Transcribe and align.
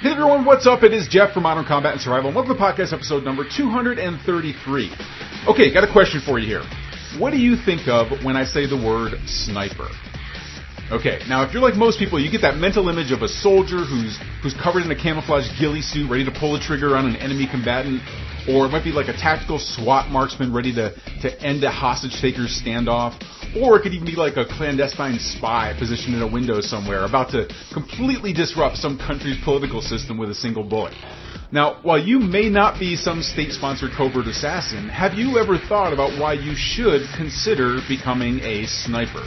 Hey 0.00 0.12
everyone, 0.12 0.46
what's 0.46 0.66
up? 0.66 0.82
It 0.82 0.94
is 0.94 1.08
Jeff 1.08 1.34
from 1.34 1.42
Modern 1.42 1.66
Combat 1.66 1.92
and 1.92 2.00
Survival, 2.00 2.32
welcome 2.32 2.56
to 2.56 2.58
podcast 2.58 2.94
episode 2.94 3.22
number 3.22 3.44
233. 3.44 4.90
Okay, 5.46 5.74
got 5.74 5.84
a 5.84 5.92
question 5.92 6.22
for 6.24 6.38
you 6.38 6.46
here. 6.46 6.62
What 7.18 7.32
do 7.32 7.36
you 7.36 7.54
think 7.54 7.86
of 7.86 8.24
when 8.24 8.34
I 8.34 8.44
say 8.44 8.64
the 8.64 8.78
word 8.78 9.12
sniper? 9.26 9.88
Okay, 10.90 11.22
now 11.28 11.46
if 11.46 11.52
you're 11.54 11.62
like 11.62 11.76
most 11.76 12.00
people, 12.00 12.18
you 12.18 12.32
get 12.32 12.42
that 12.42 12.56
mental 12.56 12.88
image 12.88 13.12
of 13.12 13.22
a 13.22 13.28
soldier 13.28 13.78
who's 13.86 14.18
who's 14.42 14.54
covered 14.58 14.82
in 14.82 14.90
a 14.90 14.98
camouflage 14.98 15.46
ghillie 15.56 15.82
suit, 15.82 16.10
ready 16.10 16.24
to 16.24 16.32
pull 16.34 16.52
the 16.52 16.58
trigger 16.58 16.96
on 16.96 17.06
an 17.06 17.14
enemy 17.14 17.46
combatant, 17.46 18.02
or 18.50 18.66
it 18.66 18.70
might 18.70 18.82
be 18.82 18.90
like 18.90 19.06
a 19.06 19.14
tactical 19.14 19.60
SWAT 19.60 20.10
marksman 20.10 20.52
ready 20.52 20.74
to, 20.74 20.90
to 21.22 21.30
end 21.40 21.62
a 21.62 21.70
hostage 21.70 22.20
taker's 22.20 22.50
standoff, 22.58 23.14
or 23.54 23.78
it 23.78 23.82
could 23.82 23.94
even 23.94 24.04
be 24.04 24.16
like 24.18 24.36
a 24.36 24.44
clandestine 24.44 25.20
spy 25.20 25.72
positioned 25.78 26.16
in 26.16 26.22
a 26.22 26.26
window 26.26 26.60
somewhere, 26.60 27.04
about 27.04 27.30
to 27.30 27.46
completely 27.72 28.32
disrupt 28.32 28.76
some 28.76 28.98
country's 28.98 29.38
political 29.44 29.80
system 29.80 30.18
with 30.18 30.28
a 30.28 30.34
single 30.34 30.64
bullet. 30.64 30.94
Now, 31.52 31.78
while 31.82 32.02
you 32.02 32.18
may 32.18 32.50
not 32.50 32.80
be 32.80 32.96
some 32.96 33.22
state-sponsored 33.22 33.92
covert 33.96 34.26
assassin, 34.26 34.88
have 34.88 35.14
you 35.14 35.38
ever 35.38 35.56
thought 35.56 35.92
about 35.92 36.18
why 36.18 36.32
you 36.32 36.54
should 36.56 37.02
consider 37.16 37.78
becoming 37.88 38.40
a 38.40 38.66
sniper? 38.66 39.22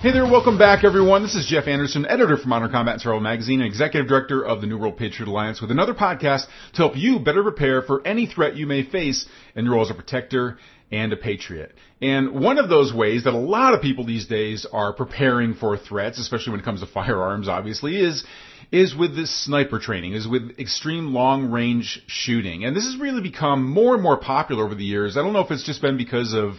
Hey 0.00 0.12
there, 0.12 0.24
welcome 0.24 0.56
back 0.56 0.84
everyone. 0.84 1.22
This 1.22 1.34
is 1.34 1.46
Jeff 1.46 1.66
Anderson, 1.66 2.06
editor 2.06 2.36
for 2.36 2.48
Modern 2.48 2.70
Combat 2.70 2.94
and 2.94 3.02
Survival 3.02 3.20
Magazine 3.20 3.60
and 3.60 3.66
executive 3.66 4.08
director 4.08 4.42
of 4.42 4.60
the 4.60 4.66
New 4.66 4.78
World 4.78 4.96
Patriot 4.96 5.28
Alliance 5.28 5.60
with 5.60 5.70
another 5.70 5.94
podcast 5.94 6.44
to 6.74 6.76
help 6.76 6.96
you 6.96 7.18
better 7.18 7.42
prepare 7.42 7.82
for 7.82 8.06
any 8.06 8.26
threat 8.26 8.56
you 8.56 8.66
may 8.66 8.84
face 8.84 9.26
in 9.54 9.64
your 9.64 9.74
role 9.74 9.84
as 9.84 9.90
a 9.90 9.94
protector 9.94 10.58
and 10.90 11.12
a 11.12 11.16
patriot. 11.16 11.74
And 12.00 12.40
one 12.40 12.58
of 12.58 12.68
those 12.68 12.94
ways 12.94 13.24
that 13.24 13.34
a 13.34 13.38
lot 13.38 13.74
of 13.74 13.82
people 13.82 14.04
these 14.04 14.26
days 14.26 14.66
are 14.70 14.92
preparing 14.92 15.54
for 15.54 15.76
threats, 15.76 16.18
especially 16.18 16.52
when 16.52 16.60
it 16.60 16.64
comes 16.64 16.80
to 16.80 16.86
firearms, 16.92 17.48
obviously, 17.48 17.96
is 17.96 18.24
is 18.72 18.96
with 18.96 19.14
this 19.14 19.44
sniper 19.44 19.78
training, 19.78 20.12
is 20.12 20.26
with 20.26 20.58
extreme 20.58 21.14
long 21.14 21.52
range 21.52 22.02
shooting. 22.08 22.64
And 22.64 22.74
this 22.74 22.84
has 22.84 22.98
really 22.98 23.22
become 23.22 23.64
more 23.64 23.94
and 23.94 24.02
more 24.02 24.16
popular 24.16 24.64
over 24.64 24.74
the 24.74 24.84
years. 24.84 25.16
I 25.16 25.22
don't 25.22 25.32
know 25.32 25.40
if 25.40 25.52
it's 25.52 25.64
just 25.64 25.80
been 25.80 25.96
because 25.96 26.34
of 26.34 26.54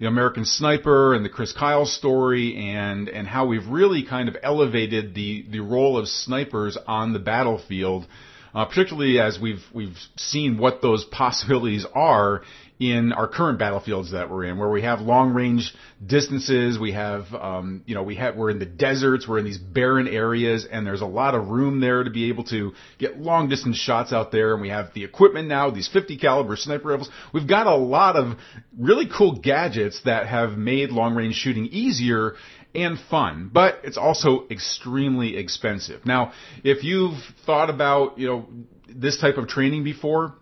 know, 0.00 0.08
American 0.08 0.44
Sniper 0.44 1.14
and 1.14 1.24
the 1.24 1.28
Chris 1.28 1.52
Kyle 1.52 1.86
story 1.86 2.56
and, 2.56 3.08
and 3.08 3.26
how 3.26 3.46
we've 3.46 3.66
really 3.66 4.04
kind 4.04 4.28
of 4.28 4.36
elevated 4.42 5.14
the, 5.14 5.46
the 5.50 5.60
role 5.60 5.98
of 5.98 6.08
snipers 6.08 6.76
on 6.86 7.12
the 7.12 7.18
battlefield, 7.18 8.06
uh, 8.54 8.66
particularly 8.66 9.18
as 9.18 9.38
we've, 9.40 9.64
we've 9.72 9.96
seen 10.16 10.58
what 10.58 10.82
those 10.82 11.04
possibilities 11.10 11.86
are 11.94 12.42
in 12.78 13.12
our 13.12 13.26
current 13.26 13.58
battlefields 13.58 14.12
that 14.12 14.30
we're 14.30 14.44
in, 14.44 14.58
where 14.58 14.68
we 14.68 14.82
have 14.82 15.00
long 15.00 15.32
range 15.32 15.74
distances, 16.04 16.78
we 16.78 16.92
have, 16.92 17.32
um, 17.32 17.82
you 17.86 17.94
know, 17.94 18.02
we 18.02 18.16
have, 18.16 18.36
we're 18.36 18.50
in 18.50 18.58
the 18.58 18.66
deserts, 18.66 19.26
we're 19.26 19.38
in 19.38 19.46
these 19.46 19.56
barren 19.56 20.06
areas, 20.06 20.66
and 20.70 20.86
there's 20.86 21.00
a 21.00 21.06
lot 21.06 21.34
of 21.34 21.48
room 21.48 21.80
there 21.80 22.04
to 22.04 22.10
be 22.10 22.28
able 22.28 22.44
to 22.44 22.72
get 22.98 23.18
long 23.18 23.48
distance 23.48 23.78
shots 23.78 24.12
out 24.12 24.30
there, 24.30 24.52
and 24.52 24.60
we 24.60 24.68
have 24.68 24.92
the 24.92 25.04
equipment 25.04 25.48
now, 25.48 25.70
these 25.70 25.88
50 25.88 26.18
caliber 26.18 26.54
sniper 26.54 26.88
rifles. 26.88 27.08
We've 27.32 27.48
got 27.48 27.66
a 27.66 27.76
lot 27.76 28.16
of 28.16 28.36
really 28.78 29.08
cool 29.08 29.40
gadgets 29.40 30.02
that 30.04 30.26
have 30.26 30.58
made 30.58 30.90
long 30.90 31.14
range 31.14 31.36
shooting 31.36 31.66
easier 31.66 32.34
and 32.74 32.98
fun, 33.10 33.50
but 33.50 33.80
it's 33.84 33.96
also 33.96 34.46
extremely 34.50 35.38
expensive. 35.38 36.04
Now, 36.04 36.32
if 36.62 36.84
you've 36.84 37.18
thought 37.46 37.70
about, 37.70 38.18
you 38.18 38.26
know, 38.26 38.46
this 38.86 39.18
type 39.18 39.38
of 39.38 39.48
training 39.48 39.82
before, 39.82 40.34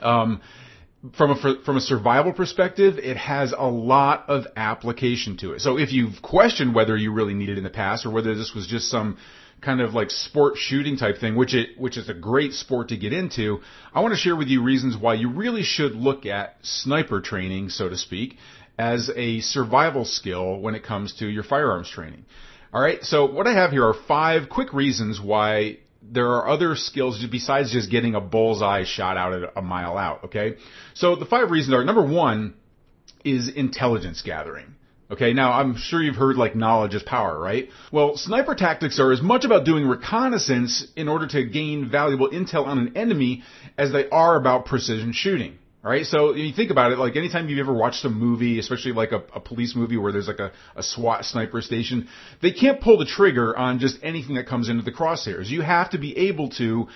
um, 0.00 0.40
from 1.14 1.30
a 1.30 1.62
from 1.64 1.76
a 1.76 1.80
survival 1.80 2.32
perspective, 2.32 2.98
it 2.98 3.16
has 3.16 3.52
a 3.56 3.66
lot 3.66 4.28
of 4.28 4.46
application 4.56 5.36
to 5.38 5.52
it. 5.52 5.60
So 5.60 5.78
if 5.78 5.92
you've 5.92 6.22
questioned 6.22 6.74
whether 6.74 6.96
you 6.96 7.12
really 7.12 7.34
need 7.34 7.48
it 7.48 7.58
in 7.58 7.64
the 7.64 7.70
past 7.70 8.06
or 8.06 8.10
whether 8.10 8.34
this 8.34 8.54
was 8.54 8.66
just 8.66 8.90
some 8.90 9.18
kind 9.60 9.80
of 9.80 9.94
like 9.94 10.10
sport 10.10 10.56
shooting 10.56 10.96
type 10.96 11.18
thing, 11.18 11.36
which 11.36 11.54
it 11.54 11.78
which 11.78 11.96
is 11.96 12.08
a 12.08 12.14
great 12.14 12.52
sport 12.52 12.88
to 12.88 12.96
get 12.96 13.12
into, 13.12 13.60
I 13.94 14.00
want 14.00 14.14
to 14.14 14.20
share 14.20 14.36
with 14.36 14.48
you 14.48 14.62
reasons 14.62 14.96
why 14.96 15.14
you 15.14 15.30
really 15.30 15.62
should 15.62 15.94
look 15.94 16.26
at 16.26 16.56
sniper 16.62 17.20
training, 17.20 17.70
so 17.70 17.88
to 17.88 17.96
speak, 17.96 18.36
as 18.78 19.10
a 19.14 19.40
survival 19.40 20.04
skill 20.04 20.60
when 20.60 20.74
it 20.74 20.84
comes 20.84 21.14
to 21.16 21.26
your 21.26 21.44
firearms 21.44 21.90
training. 21.90 22.24
All 22.72 22.82
right, 22.82 23.02
so 23.02 23.26
what 23.26 23.46
I 23.46 23.54
have 23.54 23.70
here 23.70 23.86
are 23.86 23.94
five 23.94 24.48
quick 24.50 24.72
reasons 24.72 25.20
why 25.20 25.78
there 26.10 26.28
are 26.32 26.48
other 26.48 26.76
skills 26.76 27.24
besides 27.30 27.72
just 27.72 27.90
getting 27.90 28.14
a 28.14 28.20
bullseye 28.20 28.84
shot 28.84 29.16
out 29.16 29.32
at 29.32 29.52
a 29.56 29.62
mile 29.62 29.98
out, 29.98 30.24
okay? 30.24 30.56
So 30.94 31.16
the 31.16 31.26
five 31.26 31.50
reasons 31.50 31.74
are 31.74 31.84
number 31.84 32.04
one 32.04 32.54
is 33.24 33.48
intelligence 33.48 34.22
gathering. 34.22 34.74
Okay, 35.08 35.32
now 35.32 35.52
I'm 35.52 35.76
sure 35.76 36.02
you've 36.02 36.16
heard 36.16 36.36
like 36.36 36.56
knowledge 36.56 36.94
is 36.94 37.02
power, 37.02 37.38
right? 37.38 37.68
Well, 37.92 38.16
sniper 38.16 38.56
tactics 38.56 38.98
are 38.98 39.12
as 39.12 39.22
much 39.22 39.44
about 39.44 39.64
doing 39.64 39.86
reconnaissance 39.86 40.84
in 40.96 41.06
order 41.06 41.28
to 41.28 41.44
gain 41.44 41.88
valuable 41.88 42.28
intel 42.30 42.66
on 42.66 42.78
an 42.78 42.96
enemy 42.96 43.44
as 43.78 43.92
they 43.92 44.08
are 44.08 44.36
about 44.36 44.66
precision 44.66 45.12
shooting. 45.12 45.58
Right, 45.88 46.04
so 46.04 46.34
you 46.34 46.52
think 46.52 46.72
about 46.72 46.90
it, 46.90 46.98
like 46.98 47.14
anytime 47.14 47.48
you've 47.48 47.60
ever 47.60 47.72
watched 47.72 48.04
a 48.04 48.10
movie, 48.10 48.58
especially 48.58 48.90
like 48.90 49.12
a, 49.12 49.22
a 49.32 49.38
police 49.38 49.76
movie 49.76 49.96
where 49.96 50.10
there's 50.10 50.26
like 50.26 50.40
a, 50.40 50.50
a 50.74 50.82
SWAT 50.82 51.24
sniper 51.24 51.62
station, 51.62 52.08
they 52.42 52.50
can't 52.50 52.80
pull 52.80 52.98
the 52.98 53.04
trigger 53.04 53.56
on 53.56 53.78
just 53.78 53.96
anything 54.02 54.34
that 54.34 54.48
comes 54.48 54.68
into 54.68 54.82
the 54.82 54.90
crosshairs. 54.90 55.46
You 55.46 55.60
have 55.60 55.90
to 55.90 55.98
be 55.98 56.18
able 56.18 56.50
to 56.58 56.88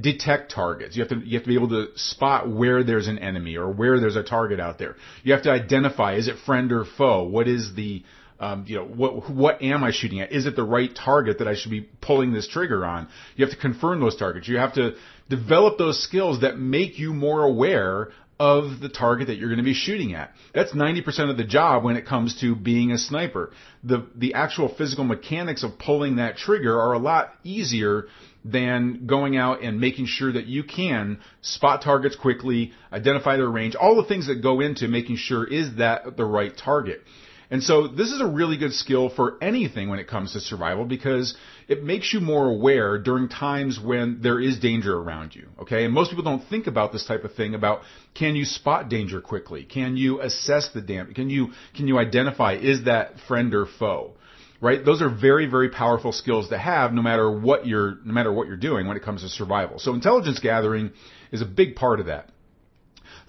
detect 0.00 0.50
targets. 0.50 0.96
You 0.96 1.02
have 1.02 1.10
to 1.10 1.18
you 1.26 1.36
have 1.36 1.42
to 1.42 1.48
be 1.48 1.56
able 1.56 1.68
to 1.68 1.88
spot 1.96 2.48
where 2.48 2.82
there's 2.82 3.06
an 3.06 3.18
enemy 3.18 3.58
or 3.58 3.70
where 3.70 4.00
there's 4.00 4.16
a 4.16 4.22
target 4.22 4.60
out 4.60 4.78
there. 4.78 4.96
You 5.24 5.34
have 5.34 5.42
to 5.42 5.50
identify 5.50 6.14
is 6.14 6.28
it 6.28 6.36
friend 6.46 6.72
or 6.72 6.86
foe? 6.86 7.24
What 7.24 7.48
is 7.48 7.74
the 7.74 8.02
um, 8.40 8.64
you 8.66 8.76
know, 8.76 8.84
what 8.84 9.30
what 9.30 9.60
am 9.62 9.84
I 9.84 9.90
shooting 9.90 10.22
at? 10.22 10.32
Is 10.32 10.46
it 10.46 10.56
the 10.56 10.64
right 10.64 10.94
target 10.94 11.40
that 11.40 11.48
I 11.48 11.54
should 11.54 11.70
be 11.70 11.82
pulling 12.00 12.32
this 12.32 12.48
trigger 12.48 12.86
on? 12.86 13.08
You 13.36 13.44
have 13.44 13.54
to 13.54 13.60
confirm 13.60 14.00
those 14.00 14.16
targets. 14.16 14.48
You 14.48 14.56
have 14.56 14.72
to 14.74 14.94
develop 15.28 15.76
those 15.76 16.02
skills 16.02 16.40
that 16.40 16.58
make 16.58 16.98
you 16.98 17.12
more 17.12 17.42
aware 17.42 18.10
of 18.38 18.80
the 18.80 18.88
target 18.88 19.26
that 19.26 19.36
you're 19.36 19.48
going 19.48 19.58
to 19.58 19.64
be 19.64 19.74
shooting 19.74 20.14
at. 20.14 20.32
That's 20.54 20.72
90% 20.72 21.30
of 21.30 21.36
the 21.36 21.44
job 21.44 21.82
when 21.82 21.96
it 21.96 22.06
comes 22.06 22.40
to 22.40 22.54
being 22.54 22.92
a 22.92 22.98
sniper. 22.98 23.52
The, 23.82 24.06
the 24.14 24.34
actual 24.34 24.68
physical 24.68 25.04
mechanics 25.04 25.64
of 25.64 25.78
pulling 25.78 26.16
that 26.16 26.36
trigger 26.36 26.80
are 26.80 26.92
a 26.92 26.98
lot 26.98 27.32
easier 27.42 28.06
than 28.44 29.06
going 29.06 29.36
out 29.36 29.62
and 29.62 29.80
making 29.80 30.06
sure 30.06 30.32
that 30.32 30.46
you 30.46 30.62
can 30.62 31.18
spot 31.42 31.82
targets 31.82 32.14
quickly, 32.14 32.72
identify 32.92 33.36
their 33.36 33.48
range, 33.48 33.74
all 33.74 33.96
the 33.96 34.08
things 34.08 34.28
that 34.28 34.42
go 34.42 34.60
into 34.60 34.86
making 34.86 35.16
sure 35.16 35.44
is 35.44 35.76
that 35.76 36.16
the 36.16 36.24
right 36.24 36.56
target. 36.56 37.02
And 37.50 37.62
so 37.62 37.88
this 37.88 38.08
is 38.08 38.20
a 38.20 38.26
really 38.26 38.58
good 38.58 38.74
skill 38.74 39.08
for 39.08 39.38
anything 39.42 39.88
when 39.88 39.98
it 39.98 40.06
comes 40.06 40.34
to 40.34 40.40
survival 40.40 40.84
because 40.84 41.34
it 41.66 41.82
makes 41.82 42.12
you 42.12 42.20
more 42.20 42.46
aware 42.46 42.98
during 42.98 43.28
times 43.28 43.80
when 43.80 44.20
there 44.20 44.38
is 44.38 44.58
danger 44.58 44.94
around 44.94 45.34
you. 45.34 45.48
Okay. 45.62 45.84
And 45.84 45.94
most 45.94 46.10
people 46.10 46.24
don't 46.24 46.46
think 46.48 46.66
about 46.66 46.92
this 46.92 47.06
type 47.06 47.24
of 47.24 47.34
thing 47.34 47.54
about 47.54 47.82
can 48.14 48.36
you 48.36 48.44
spot 48.44 48.90
danger 48.90 49.22
quickly? 49.22 49.64
Can 49.64 49.96
you 49.96 50.20
assess 50.20 50.70
the 50.74 50.82
damage? 50.82 51.14
Can 51.14 51.30
you, 51.30 51.52
can 51.74 51.88
you 51.88 51.98
identify 51.98 52.54
is 52.54 52.84
that 52.84 53.18
friend 53.26 53.54
or 53.54 53.64
foe? 53.66 54.12
Right? 54.60 54.84
Those 54.84 55.00
are 55.00 55.08
very, 55.08 55.46
very 55.46 55.70
powerful 55.70 56.12
skills 56.12 56.48
to 56.48 56.58
have 56.58 56.92
no 56.92 57.00
matter 57.00 57.30
what 57.30 57.66
you're, 57.66 57.98
no 58.04 58.12
matter 58.12 58.32
what 58.32 58.48
you're 58.48 58.56
doing 58.56 58.88
when 58.88 58.96
it 58.96 59.04
comes 59.04 59.22
to 59.22 59.28
survival. 59.28 59.78
So 59.78 59.94
intelligence 59.94 60.40
gathering 60.40 60.90
is 61.30 61.40
a 61.40 61.46
big 61.46 61.76
part 61.76 62.00
of 62.00 62.06
that. 62.06 62.30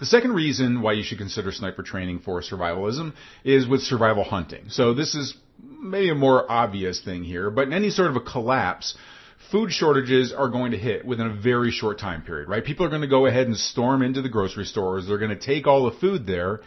The 0.00 0.06
second 0.06 0.32
reason 0.32 0.80
why 0.80 0.94
you 0.94 1.02
should 1.02 1.18
consider 1.18 1.52
sniper 1.52 1.82
training 1.82 2.20
for 2.20 2.40
survivalism 2.40 3.12
is 3.44 3.68
with 3.68 3.82
survival 3.82 4.24
hunting. 4.24 4.70
So 4.70 4.94
this 4.94 5.14
is 5.14 5.36
maybe 5.62 6.08
a 6.08 6.14
more 6.14 6.50
obvious 6.50 7.02
thing 7.02 7.22
here, 7.22 7.50
but 7.50 7.66
in 7.66 7.74
any 7.74 7.90
sort 7.90 8.08
of 8.08 8.16
a 8.16 8.20
collapse, 8.20 8.96
food 9.50 9.70
shortages 9.70 10.32
are 10.32 10.48
going 10.48 10.72
to 10.72 10.78
hit 10.78 11.04
within 11.04 11.26
a 11.26 11.34
very 11.34 11.70
short 11.70 11.98
time 11.98 12.22
period, 12.22 12.48
right? 12.48 12.64
People 12.64 12.86
are 12.86 12.88
going 12.88 13.02
to 13.02 13.08
go 13.08 13.26
ahead 13.26 13.46
and 13.46 13.56
storm 13.56 14.00
into 14.00 14.22
the 14.22 14.30
grocery 14.30 14.64
stores. 14.64 15.06
They're 15.06 15.18
going 15.18 15.36
to 15.38 15.46
take 15.46 15.66
all 15.66 15.90
the 15.90 15.98
food 15.98 16.26
there. 16.26 16.60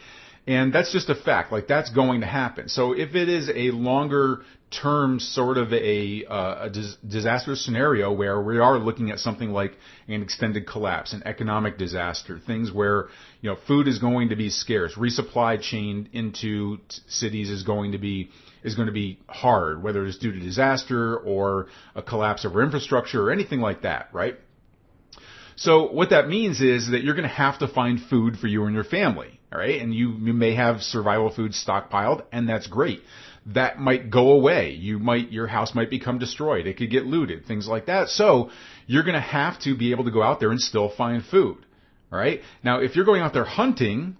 And 0.46 0.74
that's 0.74 0.92
just 0.92 1.10
a 1.10 1.16
fact. 1.16 1.52
Like 1.52 1.68
that's 1.68 1.90
going 1.90 2.22
to 2.22 2.28
happen. 2.28 2.68
So 2.68 2.92
if 2.92 3.16
it 3.16 3.30
is 3.30 3.50
a 3.50 3.72
longer 3.72 4.42
term 4.72 5.20
sort 5.20 5.58
of 5.58 5.72
a, 5.72 6.26
uh, 6.26 6.66
a 6.66 6.70
dis- 6.70 6.98
disaster 7.08 7.56
scenario 7.56 8.12
where 8.12 8.42
we 8.42 8.58
are 8.60 8.78
looking 8.78 9.12
at 9.12 9.20
something 9.20 9.52
like 9.52 9.74
an 10.08 10.22
extended 10.22 10.68
collapse, 10.68 11.14
an 11.14 11.24
economic 11.26 11.78
disaster, 11.78 12.40
things 12.46 12.72
where 12.72 13.08
you 13.42 13.50
know 13.50 13.58
food 13.68 13.88
is 13.88 14.00
going 14.00 14.30
to 14.30 14.36
be 14.36 14.50
scarce, 14.50 14.96
resupply 14.96 15.62
chain 15.62 16.10
into 16.12 16.78
t- 16.90 17.02
cities 17.08 17.50
is 17.50 17.64
going 17.64 17.94
to 17.94 17.98
be 17.98 18.30
is 18.64 18.76
going 18.76 18.88
to 18.88 18.94
be 18.94 19.20
hard, 19.28 19.82
whether 19.84 20.06
it's 20.06 20.18
due 20.18 20.32
to 20.32 20.40
disaster 20.40 21.18
or 21.18 21.68
a 21.96 22.02
collapse 22.02 22.44
of 22.44 22.58
infrastructure 22.58 23.22
or 23.22 23.32
anything 23.32 23.62
like 23.62 23.84
that, 23.84 24.10
right? 24.12 24.38
So 25.56 25.92
what 25.92 26.10
that 26.10 26.28
means 26.28 26.62
is 26.62 26.92
that 26.92 27.04
you're 27.04 27.14
going 27.14 27.30
to 27.30 27.36
have 27.36 27.60
to 27.60 27.68
find 27.68 28.02
food 28.02 28.38
for 28.38 28.48
you 28.48 28.66
and 28.66 28.74
your 28.74 28.84
family, 28.84 29.40
all 29.54 29.60
right? 29.60 29.82
And 29.82 29.94
you, 29.94 30.16
you 30.20 30.34
may 30.34 30.56
have 30.56 30.82
survival 30.82 31.30
food 31.34 31.52
stockpiled, 31.52 32.24
and 32.32 32.50
that's 32.50 32.68
great. 32.68 33.02
That 33.46 33.80
might 33.80 34.10
go 34.10 34.32
away. 34.32 34.72
You 34.72 35.00
might, 35.00 35.32
your 35.32 35.48
house 35.48 35.76
might 35.76 35.90
become 35.90 36.18
destroyed. 36.18 36.66
It 36.66 36.78
could 36.78 36.90
get 36.90 37.06
looted, 37.06 37.46
things 37.46 37.68
like 37.68 37.86
that. 37.86 38.10
So 38.10 38.50
you're 38.88 39.04
going 39.04 39.16
to 39.16 39.22
have 39.22 39.60
to 39.62 39.78
be 39.78 39.92
able 39.92 40.06
to 40.06 40.12
go 40.12 40.24
out 40.24 40.40
there 40.40 40.52
and 40.52 40.60
still 40.60 40.90
find 40.90 41.24
food, 41.24 41.66
all 42.12 42.18
right? 42.18 42.42
Now, 42.64 42.80
if 42.80 42.96
you're 42.96 43.06
going 43.06 43.22
out 43.22 43.34
there 43.34 43.46
hunting, 43.46 44.18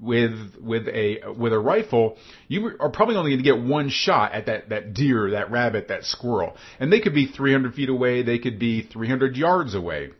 with 0.00 0.56
with 0.60 0.88
a 0.88 1.20
with 1.38 1.52
a 1.52 1.58
rifle, 1.58 2.16
you 2.48 2.76
are 2.80 2.90
probably 2.90 3.14
only 3.14 3.30
going 3.30 3.42
to 3.42 3.48
get 3.48 3.62
one 3.62 3.88
shot 3.88 4.32
at 4.32 4.46
that 4.46 4.70
that 4.70 4.94
deer, 4.94 5.30
that 5.30 5.52
rabbit, 5.52 5.88
that 5.88 6.02
squirrel, 6.04 6.56
and 6.80 6.92
they 6.92 6.98
could 6.98 7.14
be 7.14 7.26
300 7.26 7.72
feet 7.74 7.88
away, 7.88 8.22
they 8.22 8.40
could 8.40 8.58
be 8.58 8.82
300 8.82 9.36
yards 9.36 9.76
away 9.76 10.10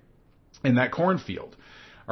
in 0.63 0.77
that 0.77 0.93
cornfield. 0.93 1.57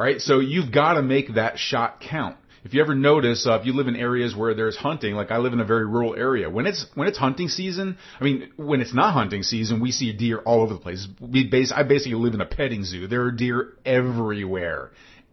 All 0.01 0.07
right, 0.07 0.19
so 0.19 0.39
you've 0.39 0.71
got 0.71 0.93
to 0.95 1.03
make 1.03 1.35
that 1.35 1.59
shot 1.59 2.01
count. 2.01 2.35
If 2.63 2.73
you 2.73 2.81
ever 2.81 2.95
notice, 2.95 3.45
uh, 3.45 3.59
if 3.59 3.67
you 3.67 3.73
live 3.73 3.87
in 3.87 3.95
areas 3.95 4.35
where 4.35 4.55
there's 4.55 4.75
hunting, 4.75 5.13
like 5.13 5.29
I 5.29 5.37
live 5.37 5.53
in 5.53 5.59
a 5.59 5.63
very 5.63 5.85
rural 5.85 6.15
area, 6.15 6.49
when 6.49 6.65
it's 6.65 6.87
when 6.95 7.07
it's 7.07 7.19
hunting 7.19 7.49
season, 7.49 7.99
I 8.19 8.23
mean, 8.23 8.51
when 8.55 8.81
it's 8.81 8.95
not 8.95 9.13
hunting 9.13 9.43
season, 9.43 9.79
we 9.79 9.91
see 9.91 10.11
deer 10.11 10.39
all 10.39 10.63
over 10.63 10.73
the 10.73 10.79
place. 10.79 11.07
We 11.19 11.47
base, 11.47 11.71
I 11.71 11.83
basically 11.83 12.15
live 12.15 12.33
in 12.33 12.41
a 12.41 12.47
petting 12.47 12.83
zoo. 12.83 13.05
There 13.05 13.21
are 13.25 13.31
deer 13.31 13.73
everywhere, 13.85 14.89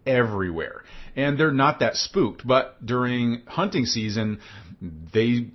everywhere, 0.06 0.84
and 1.16 1.40
they're 1.40 1.50
not 1.50 1.80
that 1.80 1.96
spooked. 1.96 2.46
But 2.46 2.84
during 2.84 3.44
hunting 3.46 3.86
season, 3.86 4.40
they 4.82 5.46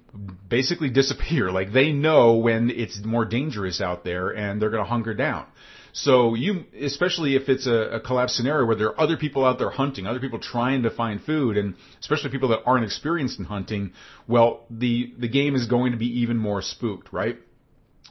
basically 0.49 0.89
disappear. 0.89 1.51
Like 1.51 1.71
they 1.71 1.91
know 1.91 2.37
when 2.37 2.71
it's 2.71 2.99
more 3.05 3.25
dangerous 3.25 3.79
out 3.79 4.03
there, 4.03 4.31
and 4.31 4.59
they're 4.59 4.71
going 4.71 4.83
to 4.83 4.89
hunker 4.89 5.13
down. 5.13 5.45
So 5.95 6.33
you, 6.33 6.65
especially 6.81 7.35
if 7.35 7.49
it's 7.49 7.67
a, 7.67 7.97
a 7.97 7.99
collapse 7.99 8.35
scenario 8.35 8.65
where 8.65 8.75
there 8.75 8.87
are 8.87 8.99
other 8.99 9.15
people 9.15 9.45
out 9.45 9.59
there 9.59 9.69
hunting, 9.69 10.07
other 10.07 10.19
people 10.19 10.39
trying 10.39 10.83
to 10.83 10.89
find 10.89 11.21
food, 11.21 11.55
and 11.55 11.75
especially 11.99 12.31
people 12.31 12.49
that 12.49 12.63
aren't 12.65 12.83
experienced 12.83 13.37
in 13.37 13.45
hunting, 13.45 13.93
well, 14.27 14.65
the, 14.71 15.13
the 15.19 15.27
game 15.27 15.55
is 15.55 15.67
going 15.67 15.91
to 15.91 15.97
be 15.97 16.21
even 16.21 16.35
more 16.35 16.63
spooked, 16.63 17.13
right? 17.13 17.37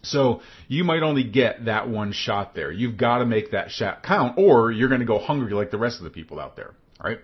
So 0.04 0.42
you 0.68 0.84
might 0.84 1.02
only 1.02 1.24
get 1.24 1.64
that 1.64 1.88
one 1.88 2.12
shot 2.12 2.54
there. 2.54 2.70
You've 2.70 2.96
got 2.96 3.18
to 3.18 3.26
make 3.26 3.50
that 3.50 3.72
shot 3.72 4.04
count 4.04 4.38
or 4.38 4.70
you're 4.70 4.88
going 4.88 5.00
to 5.00 5.06
go 5.06 5.18
hungry 5.18 5.52
like 5.52 5.72
the 5.72 5.78
rest 5.78 5.98
of 5.98 6.04
the 6.04 6.10
people 6.10 6.38
out 6.38 6.54
there. 6.54 6.74
All 7.00 7.10
right. 7.10 7.18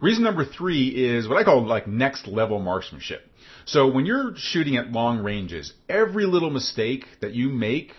Reason 0.00 0.22
number 0.22 0.44
three 0.44 0.88
is 0.88 1.26
what 1.26 1.38
I 1.38 1.44
call 1.44 1.66
like 1.66 1.88
next 1.88 2.28
level 2.28 2.60
marksmanship. 2.60 3.28
So 3.64 3.90
when 3.90 4.06
you're 4.06 4.34
shooting 4.36 4.76
at 4.76 4.92
long 4.92 5.24
ranges, 5.24 5.72
every 5.88 6.26
little 6.26 6.50
mistake 6.50 7.04
that 7.20 7.32
you 7.32 7.48
make 7.48 7.92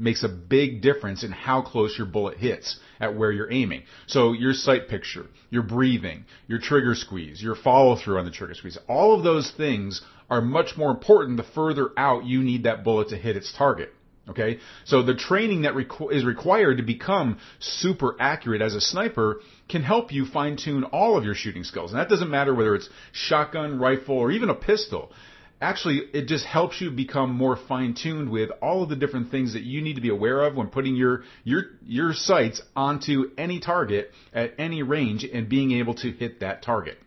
makes 0.00 0.24
a 0.24 0.28
big 0.28 0.80
difference 0.80 1.22
in 1.22 1.30
how 1.30 1.62
close 1.62 1.94
your 1.96 2.06
bullet 2.06 2.38
hits 2.38 2.78
at 2.98 3.16
where 3.16 3.30
you're 3.30 3.52
aiming. 3.52 3.82
So 4.06 4.32
your 4.32 4.54
sight 4.54 4.88
picture, 4.88 5.26
your 5.50 5.62
breathing, 5.62 6.24
your 6.46 6.58
trigger 6.58 6.94
squeeze, 6.94 7.42
your 7.42 7.54
follow 7.54 7.96
through 7.96 8.18
on 8.18 8.24
the 8.24 8.30
trigger 8.30 8.54
squeeze, 8.54 8.78
all 8.88 9.14
of 9.14 9.22
those 9.22 9.52
things 9.56 10.00
are 10.28 10.40
much 10.40 10.76
more 10.76 10.90
important 10.90 11.36
the 11.36 11.42
further 11.42 11.90
out 11.96 12.24
you 12.24 12.42
need 12.42 12.64
that 12.64 12.84
bullet 12.84 13.10
to 13.10 13.16
hit 13.16 13.36
its 13.36 13.52
target. 13.56 13.92
Okay? 14.28 14.58
So 14.84 15.02
the 15.02 15.14
training 15.14 15.62
that 15.62 15.74
requ- 15.74 16.12
is 16.12 16.24
required 16.24 16.76
to 16.76 16.82
become 16.82 17.38
super 17.58 18.16
accurate 18.20 18.62
as 18.62 18.74
a 18.74 18.80
sniper 18.80 19.40
can 19.68 19.82
help 19.82 20.12
you 20.12 20.24
fine 20.24 20.56
tune 20.56 20.84
all 20.84 21.16
of 21.16 21.24
your 21.24 21.34
shooting 21.34 21.64
skills. 21.64 21.90
And 21.90 21.98
that 21.98 22.08
doesn't 22.08 22.30
matter 22.30 22.54
whether 22.54 22.74
it's 22.74 22.88
shotgun, 23.12 23.78
rifle, 23.78 24.16
or 24.16 24.30
even 24.30 24.48
a 24.48 24.54
pistol 24.54 25.12
actually 25.60 25.98
it 26.12 26.26
just 26.26 26.44
helps 26.44 26.80
you 26.80 26.90
become 26.90 27.34
more 27.34 27.56
fine 27.56 27.94
tuned 27.94 28.30
with 28.30 28.50
all 28.62 28.82
of 28.82 28.88
the 28.88 28.96
different 28.96 29.30
things 29.30 29.52
that 29.52 29.62
you 29.62 29.82
need 29.82 29.94
to 29.94 30.00
be 30.00 30.08
aware 30.08 30.42
of 30.42 30.56
when 30.56 30.68
putting 30.68 30.96
your 30.96 31.24
your 31.44 31.64
your 31.84 32.12
sights 32.12 32.62
onto 32.74 33.30
any 33.36 33.60
target 33.60 34.10
at 34.32 34.54
any 34.58 34.82
range 34.82 35.24
and 35.24 35.48
being 35.48 35.72
able 35.72 35.94
to 35.94 36.10
hit 36.10 36.40
that 36.40 36.62
target. 36.62 36.98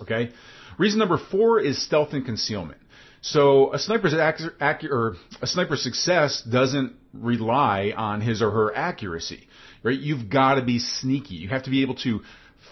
Okay? 0.00 0.30
Reason 0.78 0.98
number 0.98 1.18
4 1.18 1.60
is 1.60 1.84
stealth 1.84 2.12
and 2.12 2.24
concealment. 2.24 2.80
So 3.22 3.74
a 3.74 3.78
sniper's 3.78 4.14
accurate, 4.14 4.54
or 4.90 5.16
a 5.42 5.46
sniper's 5.46 5.82
success 5.82 6.42
doesn't 6.42 6.94
rely 7.12 7.92
on 7.94 8.22
his 8.22 8.40
or 8.40 8.50
her 8.50 8.74
accuracy, 8.74 9.46
right? 9.82 9.98
You've 9.98 10.30
got 10.30 10.54
to 10.54 10.62
be 10.62 10.78
sneaky. 10.78 11.34
You 11.34 11.50
have 11.50 11.64
to 11.64 11.70
be 11.70 11.82
able 11.82 11.96
to 11.96 12.20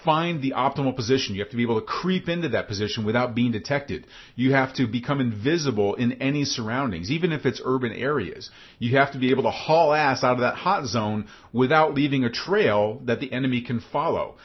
find 0.05 0.43
the 0.43 0.53
optimal 0.53 0.95
position. 0.95 1.35
You 1.35 1.43
have 1.43 1.51
to 1.51 1.57
be 1.57 1.63
able 1.63 1.81
to 1.81 1.87
creep 1.87 2.29
into 2.29 2.51
that 2.51 2.69
position 2.69 3.05
without 3.05 3.35
being 3.35 3.53
detected. 3.53 4.07
You 4.37 4.53
have 4.53 4.75
to 4.75 4.87
become 4.87 5.21
invisible 5.21 5.95
in 5.95 6.13
any 6.23 6.45
surroundings, 6.45 7.11
even 7.11 7.33
if 7.33 7.47
it's 7.47 7.61
urban 7.65 7.93
areas. 7.93 8.51
You 8.79 8.97
have 8.97 9.13
to 9.13 9.19
be 9.19 9.31
able 9.31 9.45
to 9.45 9.51
haul 9.51 9.93
ass 9.93 10.23
out 10.23 10.35
of 10.35 10.41
that 10.41 10.55
hot 10.55 10.87
zone 10.87 11.29
without 11.53 11.95
leaving 11.95 12.25
a 12.25 12.31
trail 12.31 13.01
that 13.05 13.21
the 13.21 13.33
enemy 13.33 13.63
can 13.63 13.81
follow. 13.93 14.37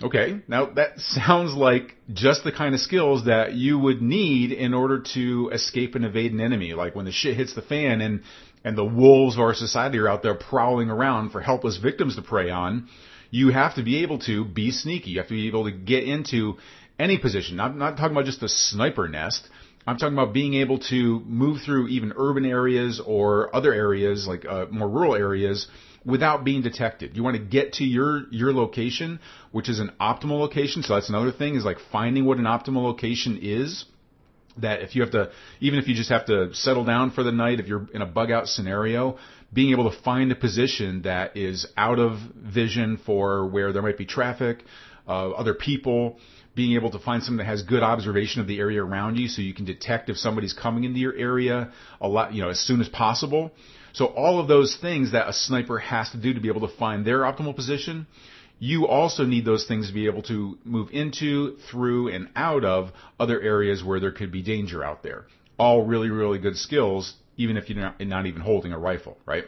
Okay, 0.00 0.40
now 0.48 0.66
that 0.74 0.98
sounds 0.98 1.54
like 1.54 1.94
just 2.12 2.42
the 2.42 2.50
kind 2.50 2.74
of 2.74 2.80
skills 2.80 3.26
that 3.26 3.54
you 3.54 3.78
would 3.78 4.02
need 4.02 4.50
in 4.50 4.74
order 4.74 5.04
to 5.14 5.50
escape 5.52 5.94
and 5.94 6.04
evade 6.04 6.32
an 6.32 6.40
enemy. 6.40 6.72
Like 6.72 6.96
when 6.96 7.04
the 7.04 7.12
shit 7.12 7.36
hits 7.36 7.54
the 7.54 7.62
fan 7.62 8.00
and, 8.00 8.22
and 8.64 8.76
the 8.76 8.84
wolves 8.84 9.36
of 9.36 9.42
our 9.42 9.54
society 9.54 9.98
are 9.98 10.08
out 10.08 10.22
there 10.22 10.34
prowling 10.34 10.90
around 10.90 11.30
for 11.30 11.40
helpless 11.40 11.76
victims 11.76 12.16
to 12.16 12.22
prey 12.22 12.50
on 12.50 12.88
you 13.32 13.48
have 13.48 13.74
to 13.76 13.82
be 13.82 14.02
able 14.02 14.18
to 14.20 14.44
be 14.44 14.70
sneaky. 14.70 15.10
You 15.10 15.18
have 15.18 15.28
to 15.28 15.34
be 15.34 15.48
able 15.48 15.64
to 15.64 15.72
get 15.72 16.04
into 16.04 16.58
any 16.98 17.18
position. 17.18 17.58
I'm 17.58 17.78
not 17.78 17.96
talking 17.96 18.12
about 18.12 18.26
just 18.26 18.42
a 18.42 18.48
sniper 18.48 19.08
nest. 19.08 19.48
I'm 19.86 19.96
talking 19.96 20.12
about 20.12 20.34
being 20.34 20.54
able 20.54 20.78
to 20.90 21.20
move 21.20 21.62
through 21.64 21.88
even 21.88 22.12
urban 22.16 22.44
areas 22.44 23.00
or 23.04 23.54
other 23.56 23.72
areas, 23.72 24.28
like 24.28 24.44
uh, 24.44 24.66
more 24.70 24.88
rural 24.88 25.16
areas, 25.16 25.66
without 26.04 26.44
being 26.44 26.60
detected. 26.60 27.16
You 27.16 27.24
want 27.24 27.36
to 27.36 27.42
get 27.42 27.72
to 27.74 27.84
your 27.84 28.26
your 28.30 28.52
location, 28.52 29.18
which 29.50 29.68
is 29.70 29.80
an 29.80 29.92
optimal 29.98 30.38
location. 30.38 30.82
So 30.82 30.94
that's 30.94 31.08
another 31.08 31.32
thing 31.32 31.56
is 31.56 31.64
like 31.64 31.78
finding 31.90 32.26
what 32.26 32.36
an 32.36 32.44
optimal 32.44 32.84
location 32.84 33.38
is. 33.42 33.86
That 34.58 34.82
if 34.82 34.94
you 34.94 35.02
have 35.02 35.12
to, 35.12 35.30
even 35.60 35.78
if 35.78 35.88
you 35.88 35.94
just 35.94 36.10
have 36.10 36.26
to 36.26 36.54
settle 36.54 36.84
down 36.84 37.10
for 37.12 37.22
the 37.22 37.32
night, 37.32 37.58
if 37.58 37.66
you're 37.66 37.88
in 37.94 38.02
a 38.02 38.06
bug 38.06 38.30
out 38.30 38.48
scenario, 38.48 39.18
being 39.52 39.72
able 39.72 39.90
to 39.90 40.02
find 40.02 40.30
a 40.32 40.34
position 40.34 41.02
that 41.02 41.36
is 41.36 41.66
out 41.76 41.98
of 41.98 42.18
vision 42.34 42.98
for 43.04 43.46
where 43.46 43.72
there 43.72 43.82
might 43.82 43.98
be 43.98 44.06
traffic, 44.06 44.62
uh, 45.08 45.30
other 45.30 45.54
people, 45.54 46.18
being 46.54 46.74
able 46.74 46.90
to 46.90 46.98
find 46.98 47.22
something 47.22 47.38
that 47.38 47.46
has 47.46 47.62
good 47.62 47.82
observation 47.82 48.40
of 48.40 48.46
the 48.46 48.58
area 48.58 48.82
around 48.82 49.16
you 49.16 49.28
so 49.28 49.40
you 49.40 49.54
can 49.54 49.64
detect 49.64 50.10
if 50.10 50.16
somebody's 50.16 50.52
coming 50.52 50.84
into 50.84 50.98
your 50.98 51.14
area 51.14 51.72
a 52.00 52.08
lot, 52.08 52.34
you 52.34 52.42
know, 52.42 52.50
as 52.50 52.60
soon 52.60 52.80
as 52.80 52.88
possible. 52.88 53.50
So 53.94 54.06
all 54.06 54.38
of 54.38 54.48
those 54.48 54.76
things 54.80 55.12
that 55.12 55.28
a 55.28 55.32
sniper 55.32 55.78
has 55.78 56.10
to 56.10 56.18
do 56.18 56.34
to 56.34 56.40
be 56.40 56.48
able 56.48 56.66
to 56.66 56.76
find 56.76 57.06
their 57.06 57.20
optimal 57.20 57.54
position, 57.54 58.06
you 58.62 58.86
also 58.86 59.24
need 59.24 59.44
those 59.44 59.66
things 59.66 59.88
to 59.88 59.92
be 59.92 60.06
able 60.06 60.22
to 60.22 60.56
move 60.62 60.88
into, 60.92 61.56
through, 61.68 62.14
and 62.14 62.28
out 62.36 62.64
of 62.64 62.92
other 63.18 63.40
areas 63.40 63.82
where 63.82 63.98
there 63.98 64.12
could 64.12 64.30
be 64.30 64.40
danger 64.40 64.84
out 64.84 65.02
there. 65.02 65.26
All 65.58 65.84
really, 65.84 66.10
really 66.10 66.38
good 66.38 66.56
skills 66.56 67.14
even 67.36 67.56
if 67.56 67.68
you're 67.68 67.80
not, 67.80 68.00
not 68.00 68.26
even 68.26 68.40
holding 68.40 68.72
a 68.72 68.78
rifle, 68.78 69.18
right? 69.26 69.46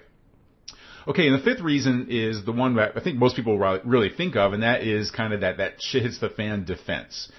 Okay, 1.06 1.28
and 1.28 1.38
the 1.38 1.44
fifth 1.44 1.60
reason 1.60 2.08
is 2.10 2.44
the 2.44 2.50
one 2.50 2.74
that 2.74 2.96
I 2.96 3.00
think 3.00 3.16
most 3.16 3.36
people 3.36 3.56
really 3.56 4.08
think 4.10 4.34
of, 4.34 4.52
and 4.52 4.64
that 4.64 4.82
is 4.82 5.12
kind 5.12 5.32
of 5.32 5.42
that, 5.42 5.58
that 5.58 5.74
shit 5.78 6.02
hits 6.02 6.18
the 6.18 6.28
fan 6.28 6.64
defense. 6.64 7.30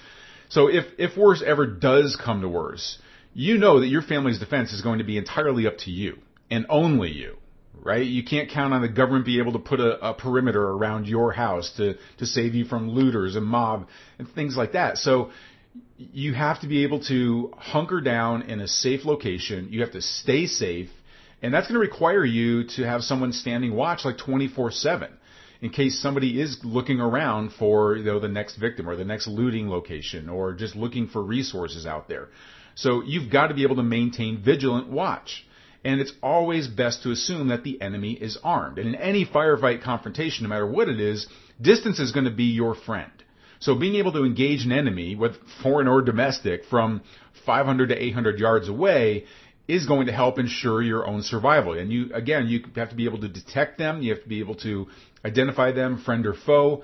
So 0.48 0.70
if, 0.70 0.86
if 0.98 1.18
worse 1.18 1.44
ever 1.46 1.68
does 1.68 2.16
come 2.16 2.40
to 2.40 2.48
worse, 2.48 3.00
you 3.34 3.58
know 3.58 3.82
that 3.82 3.88
your 3.88 4.02
family's 4.02 4.40
defense 4.40 4.72
is 4.72 4.82
going 4.82 5.00
to 5.00 5.04
be 5.04 5.18
entirely 5.18 5.68
up 5.68 5.80
to 5.80 5.92
you, 5.92 6.20
and 6.50 6.66
only 6.70 7.12
you, 7.12 7.36
right? 7.84 8.06
You 8.06 8.24
can't 8.24 8.50
count 8.50 8.74
on 8.74 8.82
the 8.82 8.90
government 8.90 9.26
be 9.26 9.40
able 9.40 9.54
to 9.54 9.60
put 9.60 9.80
a, 9.80 10.10
a 10.10 10.14
perimeter 10.14 10.62
around 10.62 11.08
your 11.08 11.32
house 11.32 11.72
to, 11.78 11.96
to 12.18 12.26
save 12.26 12.56
you 12.56 12.66
from 12.66 12.90
looters 12.90 13.36
and 13.36 13.46
mob 13.46 13.88
and 14.20 14.28
things 14.30 14.56
like 14.56 14.74
that. 14.74 14.98
So 14.98 15.32
you 15.98 16.34
have 16.34 16.62
to 16.62 16.68
be 16.68 16.84
able 16.84 17.04
to 17.06 17.54
hunker 17.58 18.02
down 18.02 18.44
in 18.44 18.60
a 18.60 18.68
safe 18.68 19.06
location. 19.06 19.70
You 19.72 19.82
have 19.82 19.92
to 19.94 20.02
stay 20.02 20.48
safe. 20.48 20.90
And 21.42 21.54
that's 21.54 21.68
going 21.68 21.76
to 21.76 21.88
require 21.88 22.26
you 22.26 22.66
to 22.76 22.84
have 22.84 23.04
someone 23.04 23.34
standing 23.34 23.74
watch 23.74 24.06
like 24.06 24.18
24 24.18 24.72
7 24.72 25.12
in 25.62 25.70
case 25.70 26.02
somebody 26.02 26.40
is 26.40 26.60
looking 26.64 27.00
around 27.00 27.52
for 27.54 27.96
you 27.96 28.04
know, 28.04 28.20
the 28.20 28.28
next 28.28 28.58
victim 28.58 28.90
or 28.90 28.96
the 28.96 29.06
next 29.06 29.28
looting 29.28 29.70
location 29.70 30.30
or 30.30 30.54
just 30.54 30.76
looking 30.76 31.08
for 31.08 31.22
resources 31.22 31.86
out 31.86 32.08
there. 32.08 32.30
So 32.76 33.04
you've 33.04 33.32
got 33.32 33.48
to 33.48 33.54
be 33.54 33.64
able 33.64 33.78
to 33.78 33.84
maintain 33.84 34.44
vigilant 34.44 34.90
watch. 34.90 35.46
And 35.86 36.02
it's 36.02 36.14
always 36.24 36.68
best 36.68 37.04
to 37.04 37.12
assume 37.12 37.50
that 37.50 37.64
the 37.64 37.80
enemy 37.80 38.14
is 38.14 38.40
armed. 38.44 38.80
And 38.80 38.88
in 38.90 38.96
any 38.96 39.24
firefight 39.24 39.84
confrontation, 39.84 40.44
no 40.44 40.50
matter 40.50 40.66
what 40.66 40.90
it 40.90 41.00
is, 41.00 41.28
distance 41.62 42.00
is 42.00 42.12
going 42.12 42.26
to 42.26 42.32
be 42.32 42.46
your 42.46 42.74
friend. 42.74 43.12
So 43.60 43.76
being 43.76 43.96
able 43.96 44.12
to 44.14 44.26
engage 44.26 44.66
an 44.66 44.72
enemy, 44.72 45.16
with 45.16 45.36
foreign 45.62 45.88
or 45.88 46.02
domestic, 46.02 46.66
from 46.66 47.04
500 47.46 47.90
to 47.90 48.04
800 48.04 48.40
yards 48.40 48.68
away 48.68 49.26
is 49.68 49.86
going 49.86 50.08
to 50.08 50.12
help 50.12 50.40
ensure 50.40 50.82
your 50.82 51.08
own 51.08 51.22
survival. 51.22 51.74
And 51.74 51.92
you, 51.92 52.12
again, 52.14 52.48
you 52.48 52.66
have 52.76 52.90
to 52.90 52.96
be 52.96 53.06
able 53.06 53.22
to 53.22 53.30
detect 53.30 53.78
them. 53.78 54.02
You 54.02 54.16
have 54.16 54.24
to 54.24 54.30
be 54.30 54.40
able 54.40 54.56
to 54.56 54.88
identify 55.24 55.72
them, 55.72 56.02
friend 56.04 56.26
or 56.26 56.34
foe. 56.34 56.84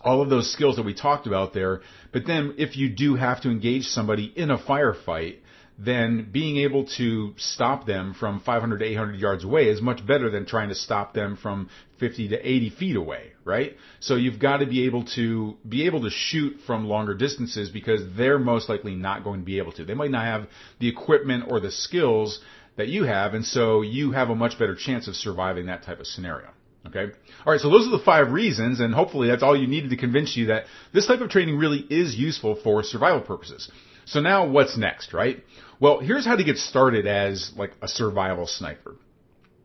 All 0.00 0.22
of 0.22 0.30
those 0.30 0.50
skills 0.50 0.76
that 0.76 0.86
we 0.86 0.94
talked 0.94 1.26
about 1.26 1.52
there. 1.52 1.82
But 2.12 2.26
then 2.26 2.54
if 2.56 2.78
you 2.78 2.88
do 2.88 3.16
have 3.16 3.42
to 3.42 3.50
engage 3.50 3.84
somebody 3.84 4.24
in 4.24 4.50
a 4.50 4.58
firefight, 4.58 5.36
then 5.78 6.28
being 6.32 6.56
able 6.58 6.86
to 6.96 7.34
stop 7.36 7.86
them 7.86 8.14
from 8.14 8.40
500 8.40 8.78
to 8.78 8.84
800 8.84 9.20
yards 9.20 9.44
away 9.44 9.68
is 9.68 9.82
much 9.82 10.06
better 10.06 10.30
than 10.30 10.46
trying 10.46 10.70
to 10.70 10.74
stop 10.74 11.12
them 11.12 11.36
from 11.36 11.68
50 12.00 12.28
to 12.28 12.36
80 12.36 12.70
feet 12.70 12.96
away, 12.96 13.32
right? 13.44 13.76
So 14.00 14.16
you've 14.16 14.38
got 14.38 14.58
to 14.58 14.66
be 14.66 14.86
able 14.86 15.04
to 15.16 15.56
be 15.68 15.86
able 15.86 16.02
to 16.02 16.10
shoot 16.10 16.60
from 16.66 16.86
longer 16.86 17.14
distances 17.14 17.68
because 17.68 18.00
they're 18.16 18.38
most 18.38 18.68
likely 18.68 18.94
not 18.94 19.22
going 19.22 19.40
to 19.40 19.46
be 19.46 19.58
able 19.58 19.72
to. 19.72 19.84
They 19.84 19.94
might 19.94 20.10
not 20.10 20.24
have 20.24 20.48
the 20.80 20.88
equipment 20.88 21.44
or 21.48 21.60
the 21.60 21.70
skills 21.70 22.40
that 22.76 22.88
you 22.88 23.04
have, 23.04 23.34
and 23.34 23.44
so 23.44 23.82
you 23.82 24.12
have 24.12 24.30
a 24.30 24.34
much 24.34 24.58
better 24.58 24.74
chance 24.74 25.08
of 25.08 25.16
surviving 25.16 25.66
that 25.66 25.82
type 25.82 26.00
of 26.00 26.06
scenario. 26.06 26.48
Okay? 26.86 27.12
Alright, 27.44 27.60
so 27.60 27.70
those 27.70 27.86
are 27.86 27.90
the 27.90 28.04
five 28.04 28.32
reasons, 28.32 28.80
and 28.80 28.94
hopefully 28.94 29.28
that's 29.28 29.42
all 29.42 29.58
you 29.58 29.66
needed 29.66 29.90
to 29.90 29.96
convince 29.96 30.36
you 30.36 30.46
that 30.46 30.64
this 30.92 31.06
type 31.06 31.20
of 31.20 31.30
training 31.30 31.58
really 31.58 31.80
is 31.90 32.14
useful 32.14 32.58
for 32.62 32.82
survival 32.82 33.20
purposes. 33.20 33.70
So 34.06 34.20
now 34.20 34.46
what's 34.46 34.76
next, 34.76 35.12
right? 35.12 35.44
Well, 35.80 36.00
here's 36.00 36.24
how 36.24 36.36
to 36.36 36.44
get 36.44 36.56
started 36.56 37.06
as 37.06 37.52
like 37.56 37.72
a 37.82 37.88
survival 37.88 38.46
sniper. 38.46 38.96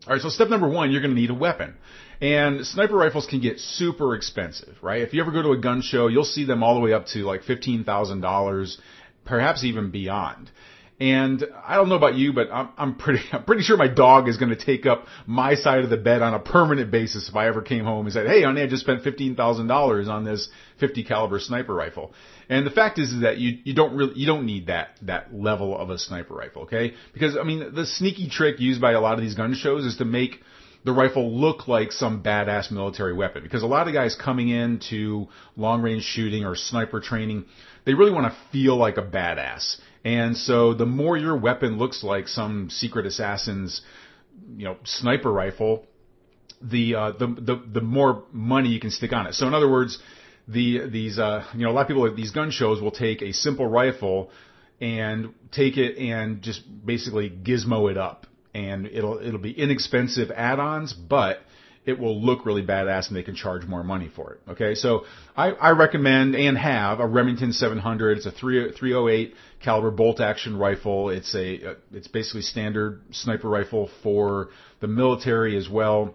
Alright, 0.05 0.21
so 0.21 0.29
step 0.29 0.50
number 0.50 0.67
one, 0.67 0.91
you're 0.91 1.01
gonna 1.01 1.13
need 1.13 1.29
a 1.29 1.36
weapon. 1.36 1.75
And 2.19 2.65
sniper 2.65 2.95
rifles 2.95 3.27
can 3.27 3.39
get 3.39 3.60
super 3.60 4.15
expensive, 4.15 4.75
right? 4.81 5.01
If 5.01 5.13
you 5.13 5.21
ever 5.21 5.31
go 5.31 5.43
to 5.43 5.51
a 5.51 5.57
gun 5.57 5.81
show, 5.81 6.07
you'll 6.07 6.24
see 6.24 6.43
them 6.43 6.63
all 6.63 6.74
the 6.74 6.79
way 6.81 6.91
up 6.91 7.05
to 7.07 7.19
like 7.19 7.43
$15,000, 7.43 8.77
perhaps 9.25 9.63
even 9.63 9.91
beyond. 9.91 10.50
And 11.01 11.43
I 11.65 11.77
don't 11.77 11.89
know 11.89 11.96
about 11.96 12.13
you, 12.13 12.31
but 12.31 12.51
I'm, 12.51 12.70
I'm 12.77 12.96
pretty, 12.96 13.24
I'm 13.31 13.43
pretty 13.43 13.63
sure 13.63 13.75
my 13.75 13.88
dog 13.88 14.29
is 14.29 14.38
going 14.38 14.55
to 14.55 14.65
take 14.65 14.86
up 14.86 15.08
my 15.25 15.55
side 15.55 15.84
of 15.84 15.89
the 15.89 15.98
bed 15.98 16.22
on 16.22 16.36
a 16.36 16.39
permanent 16.39 16.91
basis 16.91 17.27
if 17.27 17.36
I 17.36 17.48
ever 17.48 17.63
came 17.63 17.86
home 17.86 18.05
and 18.05 18.13
said, 18.13 18.27
"Hey, 18.27 18.43
honey, 18.43 18.62
I 18.62 18.67
just 18.67 18.84
spent 18.84 19.01
fifteen 19.01 19.36
thousand 19.36 19.65
dollars 19.65 20.08
on 20.08 20.25
this 20.25 20.50
50 20.79 21.03
caliber 21.03 21.39
sniper 21.39 21.74
rifle." 21.74 22.13
And 22.50 22.67
the 22.67 22.72
fact 22.72 23.00
is, 23.00 23.12
is 23.13 23.22
that 23.22 23.39
you 23.39 23.58
you 23.63 23.74
don't 23.74 23.96
really 23.98 24.13
you 24.15 24.27
don't 24.27 24.46
need 24.46 24.67
that 24.67 25.00
that 25.01 25.34
level 25.34 25.75
of 25.75 25.89
a 25.89 25.98
sniper 25.98 26.36
rifle, 26.36 26.63
okay? 26.63 26.93
Because 27.13 27.36
I 27.36 27.43
mean, 27.43 27.74
the 27.74 27.88
sneaky 27.88 28.29
trick 28.29 28.60
used 28.60 28.79
by 28.79 28.91
a 28.91 29.01
lot 29.01 29.15
of 29.15 29.22
these 29.22 29.34
gun 29.34 29.55
shows 29.55 29.86
is 29.86 29.98
to 29.98 30.05
make 30.05 30.39
the 30.86 30.91
rifle 30.91 31.36
look 31.36 31.67
like 31.67 31.91
some 31.91 32.22
badass 32.22 32.70
military 32.70 33.13
weapon. 33.13 33.41
Because 33.41 33.63
a 33.63 33.67
lot 33.67 33.88
of 33.88 33.93
guys 33.96 34.15
coming 34.15 34.50
into 34.50 35.27
long 35.55 35.81
range 35.81 36.03
shooting 36.03 36.46
or 36.46 36.55
sniper 36.55 37.00
training, 37.00 37.46
they 37.86 37.96
really 37.96 38.12
want 38.12 38.31
to 38.31 38.38
feel 38.51 38.77
like 38.77 38.98
a 38.98 39.03
badass. 39.03 39.77
And 40.03 40.36
so 40.36 40.74
the 40.74 40.86
more 40.86 41.17
your 41.17 41.38
weapon 41.38 41.77
looks 41.77 42.03
like 42.03 42.27
some 42.27 42.70
secret 42.70 43.05
assassin's, 43.05 43.81
you 44.55 44.65
know, 44.65 44.77
sniper 44.84 45.31
rifle, 45.31 45.86
the, 46.62 46.96
uh, 46.96 47.12
the, 47.12 47.27
the, 47.27 47.63
the 47.74 47.81
more 47.81 48.24
money 48.31 48.70
you 48.70 48.79
can 48.79 48.91
stick 48.91 49.13
on 49.13 49.27
it. 49.27 49.34
So 49.36 49.48
in 49.48 49.53
other 49.53 49.70
words, 49.70 50.00
the, 50.48 50.88
these, 50.89 51.20
uh, 51.20 51.46
you 51.53 51.65
know, 51.65 51.72
a 51.72 51.74
lot 51.74 51.81
of 51.81 51.88
people 51.88 52.05
at 52.08 52.15
these 52.15 52.31
gun 52.31 52.51
shows 52.51 52.81
will 52.81 52.91
take 52.91 53.22
a 53.22 53.31
simple 53.31 53.67
rifle 53.67 54.31
and 54.79 55.34
take 55.51 55.77
it 55.77 55.98
and 55.98 56.41
just 56.41 56.63
basically 56.86 57.29
gizmo 57.29 57.89
it 57.91 57.98
up. 57.98 58.25
And 58.53 58.88
it'll, 58.88 59.20
it'll 59.20 59.39
be 59.39 59.51
inexpensive 59.51 60.31
add-ons, 60.31 60.93
but 60.93 61.39
it 61.86 61.98
will 61.98 62.22
look 62.22 62.46
really 62.46 62.62
badass 62.62 63.08
and 63.08 63.16
they 63.16 63.24
can 63.24 63.36
charge 63.36 63.66
more 63.66 63.84
money 63.84 64.10
for 64.16 64.34
it. 64.34 64.52
Okay, 64.52 64.76
so 64.76 65.06
I, 65.36 65.52
I 65.52 65.72
recommend 65.72 66.36
and 66.36 66.58
have 66.58 67.00
a 67.00 67.08
Remington 67.08 67.54
700. 67.54 68.18
It's 68.18 68.28
a 68.28 68.32
3, 68.32 68.74
308 68.74 69.34
caliber 69.64 69.90
bolt 69.90 70.20
action 70.20 70.58
rifle. 70.58 71.10
It's 71.10 71.34
a 71.34 71.76
it's 71.92 72.08
basically 72.08 72.44
standard 72.44 73.02
sniper 73.12 73.50
rifle 73.50 73.90
for 74.04 74.50
the 74.80 74.88
military 74.88 75.58
as 75.58 75.68
well. 75.68 76.14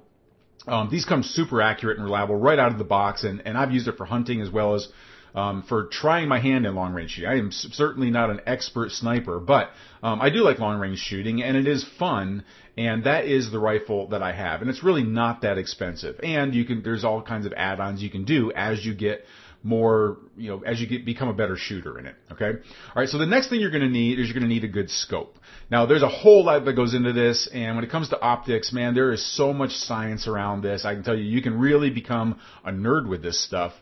Um, 0.68 0.88
these 0.90 1.04
come 1.04 1.22
super 1.22 1.60
accurate 1.60 1.96
and 1.96 2.04
reliable 2.04 2.36
right 2.36 2.58
out 2.58 2.72
of 2.72 2.78
the 2.78 2.84
box, 2.84 3.24
and, 3.24 3.40
and 3.46 3.56
I've 3.56 3.70
used 3.70 3.86
it 3.86 3.96
for 3.96 4.04
hunting 4.04 4.40
as 4.40 4.50
well 4.50 4.74
as 4.74 4.88
um, 5.36 5.62
for 5.62 5.84
trying 5.84 6.28
my 6.28 6.40
hand 6.40 6.66
in 6.66 6.74
long 6.74 6.94
range 6.94 7.12
shooting. 7.12 7.30
I 7.30 7.36
am 7.36 7.52
certainly 7.52 8.10
not 8.10 8.30
an 8.30 8.40
expert 8.46 8.90
sniper, 8.90 9.38
but 9.38 9.70
um, 10.02 10.20
I 10.20 10.30
do 10.30 10.38
like 10.38 10.58
long 10.58 10.80
range 10.80 10.98
shooting, 10.98 11.42
and 11.42 11.56
it 11.56 11.68
is 11.68 11.86
fun. 11.98 12.44
And 12.76 13.04
that 13.04 13.26
is 13.26 13.50
the 13.50 13.58
rifle 13.58 14.08
that 14.08 14.22
I 14.22 14.32
have, 14.32 14.60
and 14.60 14.68
it's 14.68 14.82
really 14.82 15.04
not 15.04 15.42
that 15.42 15.56
expensive. 15.56 16.20
And 16.22 16.54
you 16.54 16.64
can 16.64 16.82
there's 16.82 17.04
all 17.04 17.22
kinds 17.22 17.46
of 17.46 17.52
add-ons 17.54 18.02
you 18.02 18.10
can 18.10 18.24
do 18.24 18.52
as 18.52 18.84
you 18.84 18.94
get 18.94 19.24
more, 19.62 20.18
you 20.36 20.50
know, 20.50 20.62
as 20.62 20.80
you 20.80 20.86
get, 20.86 21.04
become 21.04 21.28
a 21.28 21.32
better 21.32 21.56
shooter 21.56 21.98
in 21.98 22.06
it. 22.06 22.14
Okay. 22.32 22.50
All 22.50 22.94
right. 22.94 23.08
So 23.08 23.18
the 23.18 23.26
next 23.26 23.48
thing 23.48 23.60
you're 23.60 23.70
going 23.70 23.82
to 23.82 23.88
need 23.88 24.18
is 24.18 24.26
you're 24.26 24.34
going 24.34 24.48
to 24.48 24.54
need 24.54 24.64
a 24.64 24.68
good 24.68 24.90
scope. 24.90 25.38
Now 25.70 25.86
there's 25.86 26.02
a 26.02 26.08
whole 26.08 26.44
lot 26.44 26.64
that 26.64 26.74
goes 26.74 26.94
into 26.94 27.12
this. 27.12 27.48
And 27.52 27.74
when 27.74 27.84
it 27.84 27.90
comes 27.90 28.10
to 28.10 28.20
optics, 28.20 28.72
man, 28.72 28.94
there 28.94 29.12
is 29.12 29.24
so 29.36 29.52
much 29.52 29.72
science 29.72 30.28
around 30.28 30.62
this. 30.62 30.84
I 30.84 30.94
can 30.94 31.02
tell 31.02 31.16
you, 31.16 31.24
you 31.24 31.42
can 31.42 31.58
really 31.58 31.90
become 31.90 32.38
a 32.64 32.70
nerd 32.70 33.08
with 33.08 33.22
this 33.22 33.42
stuff. 33.42 33.72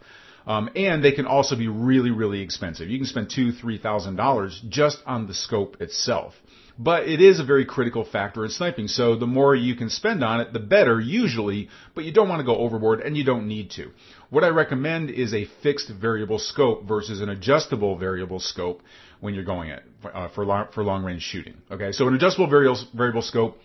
Um, 0.46 0.68
and 0.76 1.02
they 1.02 1.12
can 1.12 1.26
also 1.26 1.56
be 1.56 1.68
really, 1.68 2.10
really 2.10 2.40
expensive. 2.42 2.88
You 2.88 2.98
can 2.98 3.06
spend 3.06 3.30
two, 3.30 3.52
three 3.52 3.78
thousand 3.78 4.16
dollars 4.16 4.60
just 4.68 4.98
on 5.06 5.26
the 5.26 5.34
scope 5.34 5.80
itself. 5.80 6.34
But 6.76 7.08
it 7.08 7.20
is 7.20 7.38
a 7.38 7.44
very 7.44 7.64
critical 7.64 8.04
factor 8.04 8.44
in 8.44 8.50
sniping. 8.50 8.88
So 8.88 9.14
the 9.14 9.28
more 9.28 9.54
you 9.54 9.76
can 9.76 9.90
spend 9.90 10.24
on 10.24 10.40
it, 10.40 10.52
the 10.52 10.58
better 10.58 11.00
usually, 11.00 11.68
but 11.94 12.04
you 12.04 12.12
don't 12.12 12.28
want 12.28 12.40
to 12.40 12.44
go 12.44 12.56
overboard 12.56 13.00
and 13.00 13.16
you 13.16 13.22
don't 13.24 13.46
need 13.46 13.70
to. 13.72 13.92
What 14.28 14.42
I 14.42 14.48
recommend 14.48 15.10
is 15.10 15.32
a 15.32 15.44
fixed 15.62 15.88
variable 15.88 16.40
scope 16.40 16.84
versus 16.84 17.20
an 17.20 17.28
adjustable 17.28 17.96
variable 17.96 18.40
scope 18.40 18.82
when 19.20 19.34
you're 19.34 19.44
going 19.44 19.70
it 19.70 19.84
uh, 20.12 20.28
for 20.30 20.44
long, 20.44 20.66
for 20.74 20.82
long 20.82 21.04
range 21.04 21.22
shooting. 21.22 21.54
Okay. 21.70 21.92
So 21.92 22.08
an 22.08 22.14
adjustable 22.14 22.48
variable, 22.48 22.80
variable 22.92 23.22
scope 23.22 23.56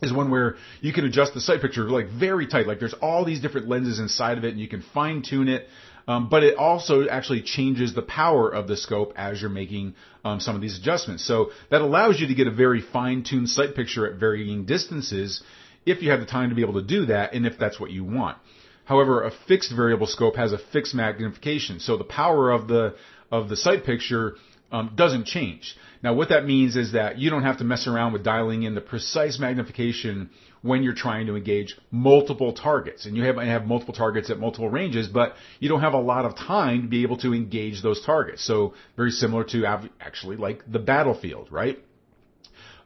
is 0.00 0.12
one 0.12 0.30
where 0.30 0.56
you 0.80 0.92
can 0.92 1.04
adjust 1.04 1.34
the 1.34 1.40
sight 1.42 1.60
picture 1.60 1.84
like 1.90 2.08
very 2.08 2.46
tight. 2.46 2.66
Like 2.66 2.78
there's 2.78 2.94
all 2.94 3.26
these 3.26 3.40
different 3.40 3.68
lenses 3.68 3.98
inside 3.98 4.38
of 4.38 4.44
it 4.44 4.52
and 4.52 4.60
you 4.60 4.68
can 4.68 4.82
fine 4.94 5.22
tune 5.22 5.48
it 5.48 5.66
um, 6.08 6.28
but 6.30 6.42
it 6.42 6.56
also 6.56 7.06
actually 7.06 7.42
changes 7.42 7.94
the 7.94 8.02
power 8.02 8.48
of 8.48 8.66
the 8.66 8.76
scope 8.76 9.12
as 9.14 9.40
you're 9.40 9.50
making 9.50 9.94
um, 10.24 10.40
some 10.40 10.56
of 10.56 10.62
these 10.62 10.78
adjustments. 10.78 11.24
So 11.24 11.50
that 11.70 11.82
allows 11.82 12.18
you 12.18 12.26
to 12.28 12.34
get 12.34 12.46
a 12.46 12.50
very 12.50 12.80
fine-tuned 12.80 13.50
sight 13.50 13.76
picture 13.76 14.10
at 14.10 14.18
varying 14.18 14.64
distances 14.64 15.42
if 15.84 16.02
you 16.02 16.10
have 16.10 16.20
the 16.20 16.26
time 16.26 16.48
to 16.48 16.54
be 16.56 16.62
able 16.62 16.80
to 16.80 16.86
do 16.86 17.06
that 17.06 17.34
and 17.34 17.46
if 17.46 17.58
that's 17.58 17.78
what 17.78 17.90
you 17.90 18.04
want. 18.04 18.38
However, 18.86 19.22
a 19.22 19.30
fixed 19.46 19.70
variable 19.76 20.06
scope 20.06 20.36
has 20.36 20.52
a 20.52 20.58
fixed 20.58 20.94
magnification, 20.94 21.78
so 21.78 21.98
the 21.98 22.04
power 22.04 22.50
of 22.50 22.68
the 22.68 22.96
of 23.30 23.50
the 23.50 23.56
sight 23.56 23.84
picture 23.84 24.36
um, 24.72 24.92
doesn't 24.94 25.26
change. 25.26 25.76
Now, 26.02 26.14
what 26.14 26.30
that 26.30 26.46
means 26.46 26.74
is 26.74 26.92
that 26.92 27.18
you 27.18 27.28
don't 27.28 27.42
have 27.42 27.58
to 27.58 27.64
mess 27.64 27.86
around 27.86 28.14
with 28.14 28.24
dialing 28.24 28.62
in 28.62 28.74
the 28.74 28.80
precise 28.80 29.38
magnification 29.38 30.30
when 30.62 30.82
you're 30.82 30.94
trying 30.94 31.26
to 31.26 31.36
engage 31.36 31.76
multiple 31.90 32.52
targets. 32.52 33.06
And 33.06 33.16
you 33.16 33.24
have, 33.24 33.36
have 33.36 33.66
multiple 33.66 33.94
targets 33.94 34.30
at 34.30 34.38
multiple 34.38 34.68
ranges, 34.68 35.08
but 35.08 35.34
you 35.60 35.68
don't 35.68 35.80
have 35.80 35.94
a 35.94 36.00
lot 36.00 36.24
of 36.24 36.36
time 36.36 36.82
to 36.82 36.88
be 36.88 37.02
able 37.02 37.18
to 37.18 37.34
engage 37.34 37.82
those 37.82 38.04
targets. 38.04 38.44
So 38.44 38.74
very 38.96 39.10
similar 39.10 39.44
to 39.44 39.64
actually 40.00 40.36
like 40.36 40.62
the 40.70 40.78
battlefield, 40.78 41.48
right? 41.50 41.78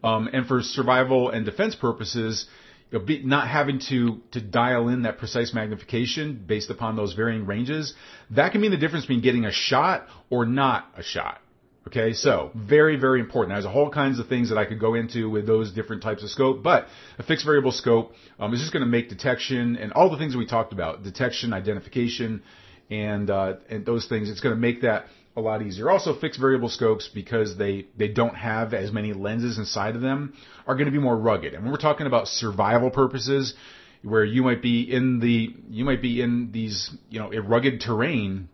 Um, 0.04 0.28
and 0.32 0.46
for 0.46 0.62
survival 0.62 1.30
and 1.30 1.44
defense 1.44 1.74
purposes, 1.74 2.46
you 2.90 2.98
know, 2.98 3.04
be, 3.04 3.22
not 3.22 3.48
having 3.48 3.80
to 3.88 4.20
to 4.32 4.40
dial 4.40 4.88
in 4.88 5.02
that 5.02 5.18
precise 5.18 5.54
magnification 5.54 6.44
based 6.46 6.70
upon 6.70 6.96
those 6.96 7.14
varying 7.14 7.46
ranges, 7.46 7.94
that 8.30 8.52
can 8.52 8.60
mean 8.60 8.72
the 8.72 8.76
difference 8.76 9.04
between 9.06 9.22
getting 9.22 9.44
a 9.44 9.52
shot 9.52 10.06
or 10.28 10.44
not 10.44 10.92
a 10.96 11.02
shot. 11.02 11.40
Okay, 11.88 12.12
so 12.12 12.52
very, 12.54 12.96
very 12.96 13.18
important. 13.18 13.54
There's 13.54 13.64
a 13.64 13.70
whole 13.70 13.90
kinds 13.90 14.20
of 14.20 14.28
things 14.28 14.50
that 14.50 14.58
I 14.58 14.64
could 14.64 14.78
go 14.78 14.94
into 14.94 15.28
with 15.28 15.46
those 15.46 15.72
different 15.72 16.02
types 16.02 16.22
of 16.22 16.30
scope, 16.30 16.62
but 16.62 16.86
a 17.18 17.24
fixed 17.24 17.44
variable 17.44 17.72
scope 17.72 18.12
um, 18.38 18.54
is 18.54 18.60
just 18.60 18.72
going 18.72 18.84
to 18.84 18.88
make 18.88 19.08
detection 19.08 19.76
and 19.76 19.92
all 19.92 20.08
the 20.08 20.16
things 20.16 20.36
we 20.36 20.46
talked 20.46 20.72
about, 20.72 21.02
detection, 21.02 21.52
identification, 21.52 22.42
and 22.88 23.30
uh, 23.30 23.54
and 23.68 23.84
those 23.84 24.06
things. 24.06 24.30
It's 24.30 24.40
going 24.40 24.54
to 24.54 24.60
make 24.60 24.82
that 24.82 25.06
a 25.36 25.40
lot 25.40 25.62
easier. 25.62 25.90
Also, 25.90 26.14
fixed 26.18 26.38
variable 26.38 26.68
scopes 26.68 27.08
because 27.12 27.56
they 27.56 27.86
they 27.96 28.08
don't 28.08 28.36
have 28.36 28.74
as 28.74 28.92
many 28.92 29.12
lenses 29.12 29.58
inside 29.58 29.96
of 29.96 30.02
them 30.02 30.34
are 30.66 30.74
going 30.74 30.86
to 30.86 30.92
be 30.92 30.98
more 30.98 31.16
rugged. 31.16 31.52
And 31.54 31.64
when 31.64 31.72
we're 31.72 31.78
talking 31.78 32.06
about 32.06 32.28
survival 32.28 32.90
purposes, 32.90 33.54
where 34.02 34.24
you 34.24 34.42
might 34.42 34.62
be 34.62 34.82
in 34.82 35.20
the 35.20 35.54
you 35.68 35.84
might 35.84 36.02
be 36.02 36.22
in 36.22 36.52
these 36.52 36.90
you 37.08 37.18
know 37.18 37.32
a 37.32 37.40
rugged 37.40 37.80
terrain 37.80 38.48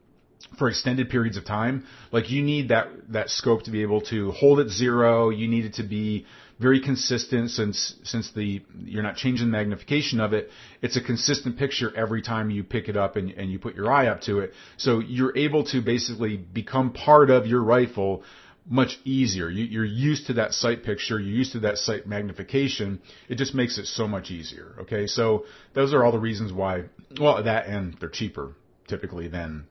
for 0.56 0.68
extended 0.68 1.10
periods 1.10 1.36
of 1.36 1.44
time. 1.44 1.84
Like 2.12 2.30
you 2.30 2.42
need 2.42 2.68
that 2.68 2.88
that 3.10 3.30
scope 3.30 3.64
to 3.64 3.70
be 3.70 3.82
able 3.82 4.00
to 4.02 4.32
hold 4.32 4.60
at 4.60 4.68
zero. 4.68 5.30
You 5.30 5.48
need 5.48 5.64
it 5.64 5.74
to 5.74 5.82
be 5.82 6.26
very 6.58 6.80
consistent 6.80 7.50
since 7.50 7.94
since 8.02 8.32
the 8.32 8.62
you're 8.84 9.02
not 9.02 9.16
changing 9.16 9.46
the 9.46 9.52
magnification 9.52 10.20
of 10.20 10.32
it. 10.32 10.50
It's 10.82 10.96
a 10.96 11.00
consistent 11.00 11.58
picture 11.58 11.94
every 11.96 12.22
time 12.22 12.50
you 12.50 12.64
pick 12.64 12.88
it 12.88 12.96
up 12.96 13.16
and, 13.16 13.30
and 13.30 13.50
you 13.50 13.58
put 13.58 13.74
your 13.74 13.90
eye 13.90 14.08
up 14.08 14.22
to 14.22 14.40
it. 14.40 14.52
So 14.76 15.00
you're 15.00 15.36
able 15.36 15.64
to 15.66 15.80
basically 15.80 16.36
become 16.36 16.92
part 16.92 17.30
of 17.30 17.46
your 17.46 17.62
rifle 17.62 18.24
much 18.70 18.98
easier. 19.04 19.48
You, 19.48 19.64
you're 19.64 19.84
used 19.84 20.26
to 20.26 20.34
that 20.34 20.52
sight 20.52 20.84
picture. 20.84 21.18
You're 21.18 21.36
used 21.36 21.52
to 21.52 21.60
that 21.60 21.78
sight 21.78 22.06
magnification. 22.06 23.00
It 23.28 23.36
just 23.36 23.54
makes 23.54 23.78
it 23.78 23.86
so 23.86 24.06
much 24.06 24.30
easier. 24.30 24.74
Okay, 24.80 25.06
so 25.06 25.46
those 25.74 25.94
are 25.94 26.04
all 26.04 26.12
the 26.12 26.18
reasons 26.18 26.52
why. 26.52 26.84
Well, 27.18 27.42
that 27.42 27.66
and 27.66 27.96
they're 27.98 28.10
cheaper 28.10 28.54
typically 28.86 29.28
than 29.28 29.66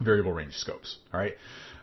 variable 0.00 0.32
range 0.32 0.54
scopes. 0.54 0.96
All 1.12 1.20
right. 1.20 1.34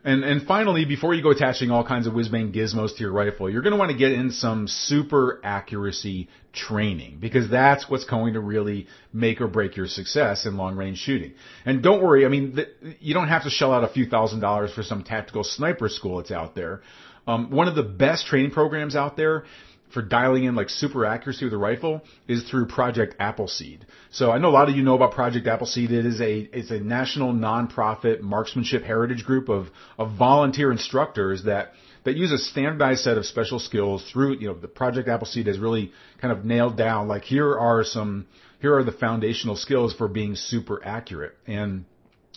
And, 0.03 0.23
and 0.23 0.47
finally, 0.47 0.85
before 0.85 1.13
you 1.13 1.23
go 1.23 1.31
attaching 1.31 1.69
all 1.69 1.85
kinds 1.85 2.07
of 2.07 2.13
whiz 2.13 2.29
bang 2.29 2.53
gizmos 2.53 2.95
to 2.95 3.01
your 3.01 3.11
rifle, 3.11 3.49
you're 3.49 3.61
going 3.61 3.73
to 3.73 3.77
want 3.77 3.91
to 3.91 3.97
get 3.97 4.11
in 4.11 4.31
some 4.31 4.67
super 4.67 5.41
accuracy 5.43 6.29
training 6.53 7.17
because 7.19 7.49
that's 7.49 7.89
what's 7.89 8.05
going 8.05 8.33
to 8.33 8.39
really 8.39 8.87
make 9.11 9.41
or 9.41 9.47
break 9.47 9.75
your 9.75 9.87
success 9.87 10.45
in 10.45 10.55
long 10.55 10.77
range 10.77 10.99
shooting. 10.99 11.33
And 11.65 11.83
don't 11.83 12.01
worry, 12.01 12.25
I 12.25 12.29
mean, 12.29 12.57
you 12.99 13.13
don't 13.13 13.27
have 13.27 13.43
to 13.43 13.49
shell 13.49 13.73
out 13.73 13.83
a 13.83 13.89
few 13.89 14.05
thousand 14.05 14.39
dollars 14.39 14.71
for 14.73 14.83
some 14.83 15.03
tactical 15.03 15.43
sniper 15.43 15.89
school 15.89 16.17
that's 16.17 16.31
out 16.31 16.55
there. 16.55 16.81
Um, 17.27 17.51
one 17.51 17.67
of 17.67 17.75
the 17.75 17.83
best 17.83 18.27
training 18.27 18.51
programs 18.51 18.95
out 18.95 19.17
there 19.17 19.43
for 19.89 20.01
dialing 20.01 20.43
in 20.43 20.55
like 20.55 20.69
super 20.69 21.05
accuracy 21.05 21.45
with 21.45 21.53
a 21.53 21.57
rifle 21.57 22.01
is 22.27 22.43
through 22.49 22.67
Project 22.67 23.15
Appleseed. 23.19 23.85
So 24.11 24.31
I 24.31 24.37
know 24.37 24.49
a 24.49 24.51
lot 24.51 24.69
of 24.69 24.75
you 24.75 24.83
know 24.83 24.95
about 24.95 25.13
Project 25.13 25.47
Appleseed. 25.47 25.91
It 25.91 26.05
is 26.05 26.19
a 26.19 26.39
it's 26.53 26.71
a 26.71 26.79
national 26.79 27.33
nonprofit 27.33 28.21
marksmanship 28.21 28.83
heritage 28.83 29.25
group 29.25 29.49
of 29.49 29.67
of 29.97 30.17
volunteer 30.17 30.71
instructors 30.71 31.43
that 31.43 31.73
that 32.03 32.15
use 32.15 32.31
a 32.31 32.37
standardized 32.37 33.01
set 33.01 33.17
of 33.17 33.25
special 33.25 33.59
skills 33.59 34.09
through 34.11 34.39
you 34.39 34.47
know 34.47 34.53
the 34.53 34.67
Project 34.67 35.07
Appleseed 35.07 35.47
has 35.47 35.59
really 35.59 35.91
kind 36.21 36.31
of 36.31 36.43
nailed 36.43 36.77
down 36.77 37.07
like 37.07 37.23
here 37.23 37.57
are 37.57 37.83
some 37.83 38.27
here 38.59 38.75
are 38.75 38.83
the 38.83 38.91
foundational 38.91 39.55
skills 39.55 39.93
for 39.93 40.07
being 40.07 40.35
super 40.35 40.81
accurate 40.83 41.35
and 41.45 41.85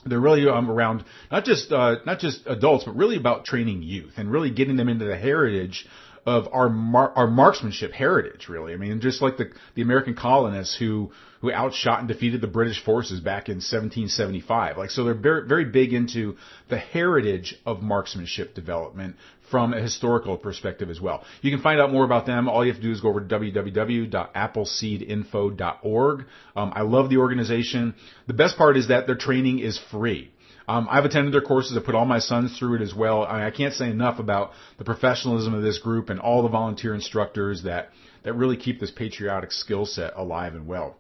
they're 0.05 0.21
really 0.21 0.49
um, 0.49 0.71
around 0.71 1.05
not 1.31 1.45
just 1.45 1.73
uh, 1.73 1.97
not 2.07 2.21
just 2.21 2.43
adults, 2.47 2.85
but 2.85 2.97
really 2.97 3.17
about 3.17 3.45
training 3.45 3.83
youth 3.83 4.15
and 4.17 4.31
really 4.31 4.51
getting 4.51 4.77
them 4.77 4.89
into 4.89 5.05
the 5.05 5.17
heritage 5.17 5.87
of 6.27 6.49
our 6.53 6.69
mar- 6.69 7.13
our 7.17 7.27
marksmanship 7.27 7.93
heritage. 7.93 8.49
Really, 8.49 8.73
I 8.73 8.77
mean, 8.77 9.01
just 9.01 9.23
like 9.23 9.37
the 9.37 9.51
the 9.75 9.83
American 9.83 10.15
colonists 10.15 10.77
who 10.77 11.13
who 11.41 11.53
outshot 11.53 12.01
and 12.01 12.09
defeated 12.09 12.41
the 12.41 12.47
British 12.47 12.85
forces 12.85 13.21
back 13.21 13.49
in 13.49 13.57
1775. 13.57 14.77
Like, 14.77 14.91
so 14.91 15.05
they're 15.05 15.15
very 15.15 15.47
very 15.47 15.65
big 15.65 15.93
into 15.93 16.37
the 16.69 16.79
heritage 16.79 17.57
of 17.65 17.83
marksmanship 17.83 18.55
development 18.55 19.17
from 19.51 19.75
a 19.75 19.81
historical 19.81 20.37
perspective 20.37 20.91
as 20.91 21.01
well. 21.01 21.25
You 21.43 21.51
can 21.51 21.61
find 21.61 21.81
out 21.81 21.91
more 21.93 22.05
about 22.05 22.27
them. 22.27 22.49
All 22.49 22.65
you 22.65 22.73
have 22.73 22.81
to 22.81 22.87
do 22.87 22.93
is 22.93 23.01
go 23.01 23.09
over 23.09 23.21
to 23.21 23.27
www.appleseedinfo.org. 23.27 26.25
Um, 26.57 26.73
I 26.75 26.83
love 26.83 27.11
the 27.11 27.17
organization. 27.17 27.95
The 28.29 28.35
best 28.35 28.57
part 28.57 28.77
is 28.77 28.87
that 28.89 29.07
their 29.07 29.17
training 29.17 29.59
is 29.59 29.79
free. 29.91 30.31
Um, 30.69 30.87
I've 30.91 31.05
attended 31.05 31.35
their 31.35 31.41
courses. 31.41 31.77
I 31.77 31.81
put 31.81 31.95
all 31.95 32.05
my 32.05 32.19
sons 32.19 32.59
through 32.59 32.77
it 32.77 32.83
as 32.83 32.95
well. 32.95 33.25
I, 33.25 33.47
I 33.47 33.51
can't 33.51 33.75
say 33.75 33.91
enough 33.91 34.19
about 34.19 34.53
the 34.79 34.85
professionalism 34.85 35.55
of 35.55 35.63
this 35.63 35.79
group 35.79 36.11
and 36.11 36.21
all 36.21 36.43
the 36.43 36.49
volunteer 36.49 36.95
instructors 36.95 37.65
that 37.65 37.91
that 38.23 38.35
really 38.35 38.57
keep 38.57 38.81
this 38.81 38.91
patriotic 38.91 39.51
skill 39.51 39.87
set 39.87 40.13
alive 40.17 40.55
and 40.55 40.67
well. 40.67 40.97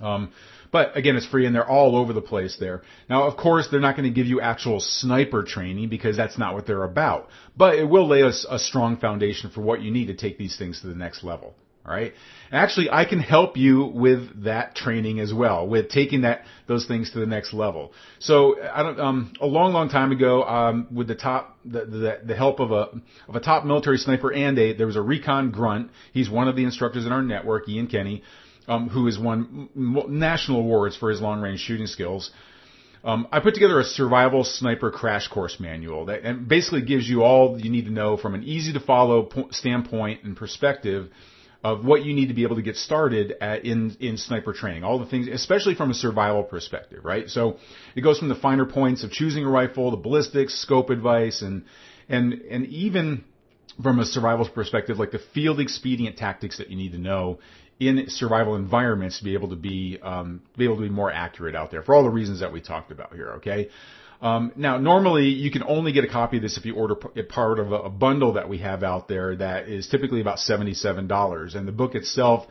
Um, 0.00 0.32
but 0.70 0.96
again, 0.96 1.16
it's 1.16 1.26
free 1.26 1.46
and 1.46 1.54
they're 1.54 1.68
all 1.68 1.96
over 1.96 2.12
the 2.12 2.20
place 2.20 2.56
there. 2.58 2.82
Now, 3.08 3.24
of 3.24 3.36
course, 3.36 3.68
they're 3.70 3.80
not 3.80 3.96
going 3.96 4.08
to 4.08 4.14
give 4.14 4.26
you 4.26 4.40
actual 4.40 4.80
sniper 4.80 5.42
training 5.42 5.88
because 5.88 6.16
that's 6.16 6.38
not 6.38 6.54
what 6.54 6.66
they're 6.66 6.84
about. 6.84 7.28
But 7.56 7.76
it 7.76 7.88
will 7.88 8.06
lay 8.06 8.22
us 8.22 8.46
a 8.48 8.58
strong 8.58 8.96
foundation 8.98 9.50
for 9.50 9.60
what 9.60 9.82
you 9.82 9.90
need 9.90 10.06
to 10.06 10.14
take 10.14 10.38
these 10.38 10.56
things 10.56 10.80
to 10.82 10.86
the 10.86 10.94
next 10.94 11.24
level. 11.24 11.54
Right. 11.88 12.12
Actually, 12.52 12.90
I 12.90 13.06
can 13.06 13.18
help 13.18 13.56
you 13.56 13.86
with 13.86 14.44
that 14.44 14.74
training 14.74 15.20
as 15.20 15.32
well, 15.32 15.66
with 15.66 15.88
taking 15.88 16.20
that 16.22 16.42
those 16.66 16.86
things 16.86 17.12
to 17.12 17.18
the 17.18 17.26
next 17.26 17.54
level. 17.54 17.92
So, 18.18 18.60
I 18.62 18.82
don't. 18.82 19.00
Um, 19.00 19.32
a 19.40 19.46
long, 19.46 19.72
long 19.72 19.88
time 19.88 20.12
ago, 20.12 20.42
um, 20.42 20.86
with 20.94 21.08
the 21.08 21.14
top, 21.14 21.56
the, 21.64 21.86
the 21.86 22.20
the 22.26 22.36
help 22.36 22.60
of 22.60 22.72
a 22.72 22.90
of 23.26 23.36
a 23.36 23.40
top 23.40 23.64
military 23.64 23.96
sniper 23.96 24.30
and 24.30 24.58
a 24.58 24.74
there 24.74 24.86
was 24.86 24.96
a 24.96 25.02
recon 25.02 25.50
grunt. 25.50 25.90
He's 26.12 26.28
one 26.28 26.46
of 26.46 26.56
the 26.56 26.64
instructors 26.64 27.06
in 27.06 27.12
our 27.12 27.22
network, 27.22 27.66
Ian 27.70 27.86
Kenny, 27.86 28.22
um, 28.66 28.90
who 28.90 29.06
has 29.06 29.18
won 29.18 29.70
national 29.74 30.60
awards 30.60 30.94
for 30.94 31.08
his 31.08 31.22
long 31.22 31.40
range 31.40 31.60
shooting 31.60 31.86
skills. 31.86 32.30
Um, 33.02 33.28
I 33.32 33.40
put 33.40 33.54
together 33.54 33.78
a 33.80 33.84
survival 33.84 34.44
sniper 34.44 34.90
crash 34.90 35.28
course 35.28 35.58
manual 35.58 36.06
that 36.06 36.22
and 36.24 36.48
basically 36.48 36.82
gives 36.82 37.08
you 37.08 37.22
all 37.22 37.58
you 37.58 37.70
need 37.70 37.86
to 37.86 37.92
know 37.92 38.16
from 38.16 38.34
an 38.34 38.42
easy 38.42 38.72
to 38.72 38.80
follow 38.80 39.22
po- 39.22 39.48
standpoint 39.52 40.24
and 40.24 40.36
perspective 40.36 41.08
of 41.64 41.84
what 41.84 42.04
you 42.04 42.14
need 42.14 42.28
to 42.28 42.34
be 42.34 42.44
able 42.44 42.56
to 42.56 42.62
get 42.62 42.76
started 42.76 43.34
at, 43.40 43.64
in 43.64 43.96
in 44.00 44.16
sniper 44.16 44.52
training. 44.52 44.84
All 44.84 44.98
the 44.98 45.06
things, 45.06 45.28
especially 45.28 45.74
from 45.74 45.90
a 45.90 45.94
survival 45.94 46.44
perspective, 46.44 47.04
right? 47.04 47.28
So 47.28 47.58
it 47.96 48.02
goes 48.02 48.18
from 48.18 48.28
the 48.28 48.36
finer 48.36 48.64
points 48.64 49.02
of 49.02 49.10
choosing 49.10 49.44
a 49.44 49.48
rifle, 49.48 49.90
the 49.90 49.96
ballistics, 49.96 50.54
scope 50.54 50.90
advice, 50.90 51.42
and 51.42 51.64
and 52.08 52.32
and 52.32 52.66
even 52.66 53.24
from 53.82 53.98
a 53.98 54.04
survival 54.04 54.48
perspective, 54.48 54.98
like 54.98 55.10
the 55.10 55.20
field 55.34 55.60
expedient 55.60 56.16
tactics 56.16 56.58
that 56.58 56.70
you 56.70 56.76
need 56.76 56.92
to 56.92 56.98
know 56.98 57.38
in 57.80 58.08
survival 58.08 58.56
environments 58.56 59.18
to 59.18 59.24
be 59.24 59.34
able 59.34 59.48
to 59.50 59.56
be 59.56 59.98
um, 60.02 60.42
be 60.56 60.64
able 60.64 60.76
to 60.76 60.82
be 60.82 60.88
more 60.88 61.12
accurate 61.12 61.54
out 61.54 61.70
there 61.70 61.82
for 61.82 61.94
all 61.94 62.02
the 62.02 62.10
reasons 62.10 62.40
that 62.40 62.52
we 62.52 62.60
talked 62.60 62.90
about 62.90 63.14
here. 63.14 63.34
Okay. 63.34 63.68
Um, 64.20 64.52
now, 64.56 64.78
normally 64.78 65.28
you 65.28 65.50
can 65.50 65.62
only 65.62 65.92
get 65.92 66.04
a 66.04 66.08
copy 66.08 66.38
of 66.38 66.42
this 66.42 66.56
if 66.56 66.64
you 66.64 66.74
order 66.74 66.96
p- 66.96 67.22
part 67.22 67.58
of 67.58 67.72
a, 67.72 67.76
a 67.76 67.90
bundle 67.90 68.32
that 68.32 68.48
we 68.48 68.58
have 68.58 68.82
out 68.82 69.06
there 69.06 69.36
that 69.36 69.68
is 69.68 69.88
typically 69.88 70.20
about 70.20 70.38
$77, 70.38 71.54
and 71.54 71.68
the 71.68 71.72
book 71.72 71.94
itself 71.94 72.46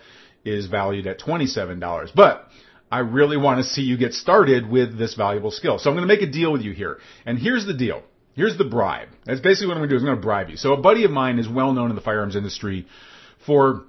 is 0.45 0.67
valued 0.67 1.07
at 1.07 1.19
$27. 1.19 2.11
But 2.15 2.47
I 2.89 2.99
really 2.99 3.35
want 3.35 3.57
to 3.59 3.63
see 3.65 3.81
you 3.81 3.97
get 3.97 4.13
started 4.13 4.69
with 4.69 4.97
this 4.97 5.15
valuable 5.15 5.51
skill. 5.51 5.77
So 5.77 5.89
I'm 5.89 5.95
going 5.97 6.07
to 6.07 6.13
make 6.13 6.21
a 6.27 6.31
deal 6.31 6.53
with 6.53 6.61
you 6.61 6.71
here. 6.71 6.99
And 7.25 7.37
here's 7.37 7.65
the 7.65 7.73
deal. 7.73 8.01
Here's 8.33 8.57
the 8.57 8.65
bribe. 8.65 9.09
That's 9.25 9.41
basically 9.41 9.67
what 9.67 9.73
I'm 9.73 9.79
going 9.79 9.89
to 9.89 9.95
do 9.95 9.99
I'm 9.99 10.05
going 10.05 10.17
to 10.17 10.21
bribe 10.21 10.49
you. 10.49 10.57
So 10.57 10.73
a 10.73 10.81
buddy 10.81 11.03
of 11.03 11.11
mine 11.11 11.39
is 11.39 11.49
well 11.49 11.73
known 11.73 11.89
in 11.89 11.95
the 11.95 12.01
firearms 12.01 12.35
industry 12.35 12.87
for 13.45 13.83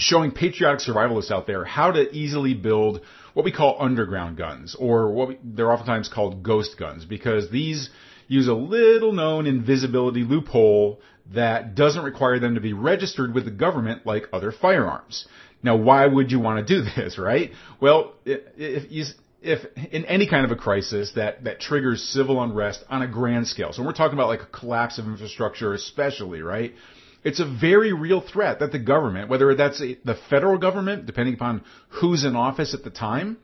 showing 0.00 0.32
patriotic 0.32 0.80
survivalists 0.80 1.30
out 1.30 1.46
there 1.46 1.64
how 1.64 1.90
to 1.92 2.10
easily 2.12 2.54
build 2.54 3.00
what 3.34 3.44
we 3.44 3.52
call 3.52 3.76
underground 3.78 4.36
guns, 4.36 4.74
or 4.74 5.12
what 5.12 5.28
we, 5.28 5.38
they're 5.44 5.70
oftentimes 5.70 6.08
called 6.08 6.42
ghost 6.42 6.76
guns, 6.78 7.04
because 7.04 7.50
these 7.50 7.90
use 8.26 8.48
a 8.48 8.54
little 8.54 9.12
known 9.12 9.46
invisibility 9.46 10.22
loophole 10.22 11.00
that 11.32 11.74
doesn't 11.74 12.02
require 12.02 12.38
them 12.38 12.54
to 12.54 12.60
be 12.60 12.72
registered 12.72 13.34
with 13.34 13.44
the 13.44 13.50
government 13.50 14.04
like 14.04 14.24
other 14.32 14.52
firearms. 14.52 15.26
Now, 15.62 15.76
why 15.76 16.06
would 16.06 16.32
you 16.32 16.40
want 16.40 16.66
to 16.66 16.74
do 16.74 16.88
this, 16.96 17.18
right? 17.18 17.52
Well, 17.80 18.14
if 18.24 18.90
you, 18.90 19.04
if 19.42 19.64
in 19.92 20.04
any 20.06 20.28
kind 20.28 20.44
of 20.44 20.50
a 20.50 20.56
crisis 20.56 21.12
that, 21.16 21.44
that 21.44 21.60
triggers 21.60 22.02
civil 22.02 22.42
unrest 22.42 22.84
on 22.88 23.02
a 23.02 23.08
grand 23.08 23.46
scale, 23.46 23.72
so 23.72 23.84
we're 23.84 23.92
talking 23.92 24.14
about 24.14 24.28
like 24.28 24.42
a 24.42 24.46
collapse 24.46 24.98
of 24.98 25.06
infrastructure 25.06 25.72
especially, 25.72 26.42
right? 26.42 26.74
It's 27.22 27.40
a 27.40 27.44
very 27.44 27.92
real 27.92 28.20
threat 28.20 28.60
that 28.60 28.72
the 28.72 28.78
government, 28.78 29.28
whether 29.28 29.54
that's 29.54 29.80
a, 29.80 29.98
the 30.04 30.14
federal 30.14 30.58
government, 30.58 31.06
depending 31.06 31.34
upon 31.34 31.64
who's 31.88 32.24
in 32.24 32.34
office 32.34 32.72
at 32.74 32.82
the 32.82 32.90
time, 32.90 33.36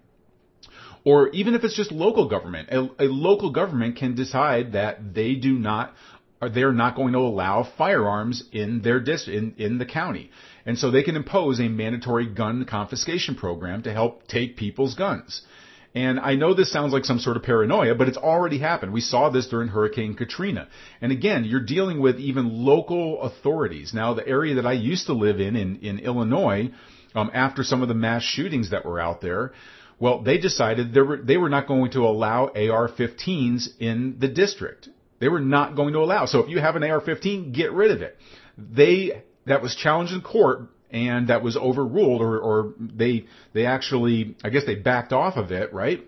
or 1.04 1.28
even 1.28 1.54
if 1.54 1.62
it's 1.62 1.76
just 1.76 1.92
local 1.92 2.28
government, 2.28 2.68
a, 2.70 2.88
a 2.98 3.06
local 3.06 3.50
government 3.50 3.96
can 3.96 4.14
decide 4.14 4.72
that 4.72 5.14
they 5.14 5.34
do 5.34 5.52
not, 5.52 5.94
or 6.40 6.48
they're 6.48 6.72
not 6.72 6.96
going 6.96 7.12
to 7.12 7.20
allow 7.20 7.62
firearms 7.76 8.42
in 8.50 8.82
their 8.82 8.98
district, 8.98 9.38
in, 9.38 9.54
in 9.56 9.78
the 9.78 9.86
county. 9.86 10.30
And 10.64 10.78
so 10.78 10.90
they 10.90 11.02
can 11.02 11.14
impose 11.14 11.60
a 11.60 11.68
mandatory 11.68 12.26
gun 12.26 12.64
confiscation 12.64 13.36
program 13.36 13.82
to 13.82 13.92
help 13.92 14.26
take 14.26 14.56
people's 14.56 14.94
guns. 14.94 15.42
And 15.96 16.20
I 16.20 16.34
know 16.34 16.52
this 16.52 16.70
sounds 16.70 16.92
like 16.92 17.06
some 17.06 17.18
sort 17.18 17.38
of 17.38 17.42
paranoia, 17.42 17.94
but 17.94 18.06
it's 18.06 18.18
already 18.18 18.58
happened. 18.58 18.92
We 18.92 19.00
saw 19.00 19.30
this 19.30 19.46
during 19.46 19.68
Hurricane 19.68 20.12
Katrina. 20.12 20.68
And 21.00 21.10
again, 21.10 21.46
you're 21.46 21.64
dealing 21.64 22.00
with 22.00 22.18
even 22.18 22.66
local 22.66 23.22
authorities. 23.22 23.94
Now, 23.94 24.12
the 24.12 24.28
area 24.28 24.56
that 24.56 24.66
I 24.66 24.74
used 24.74 25.06
to 25.06 25.14
live 25.14 25.40
in, 25.40 25.56
in, 25.56 25.76
in 25.76 25.98
Illinois, 26.00 26.70
um, 27.14 27.30
after 27.32 27.64
some 27.64 27.80
of 27.80 27.88
the 27.88 27.94
mass 27.94 28.22
shootings 28.22 28.72
that 28.72 28.84
were 28.84 29.00
out 29.00 29.22
there, 29.22 29.54
well, 29.98 30.20
they 30.22 30.36
decided 30.36 30.92
they 30.92 31.00
were, 31.00 31.16
they 31.16 31.38
were 31.38 31.48
not 31.48 31.66
going 31.66 31.90
to 31.92 32.00
allow 32.00 32.48
AR-15s 32.48 33.68
in 33.80 34.18
the 34.18 34.28
district. 34.28 34.90
They 35.18 35.28
were 35.28 35.40
not 35.40 35.76
going 35.76 35.94
to 35.94 36.00
allow. 36.00 36.26
So 36.26 36.40
if 36.40 36.50
you 36.50 36.58
have 36.58 36.76
an 36.76 36.84
AR-15, 36.84 37.54
get 37.54 37.72
rid 37.72 37.90
of 37.90 38.02
it. 38.02 38.18
They, 38.58 39.22
that 39.46 39.62
was 39.62 39.74
challenged 39.74 40.12
in 40.12 40.20
court 40.20 40.68
and 40.90 41.28
that 41.28 41.42
was 41.42 41.56
overruled 41.56 42.22
or, 42.22 42.38
or 42.38 42.74
they 42.78 43.26
they 43.52 43.66
actually 43.66 44.36
I 44.44 44.50
guess 44.50 44.64
they 44.64 44.74
backed 44.74 45.12
off 45.12 45.36
of 45.36 45.52
it, 45.52 45.72
right? 45.72 46.04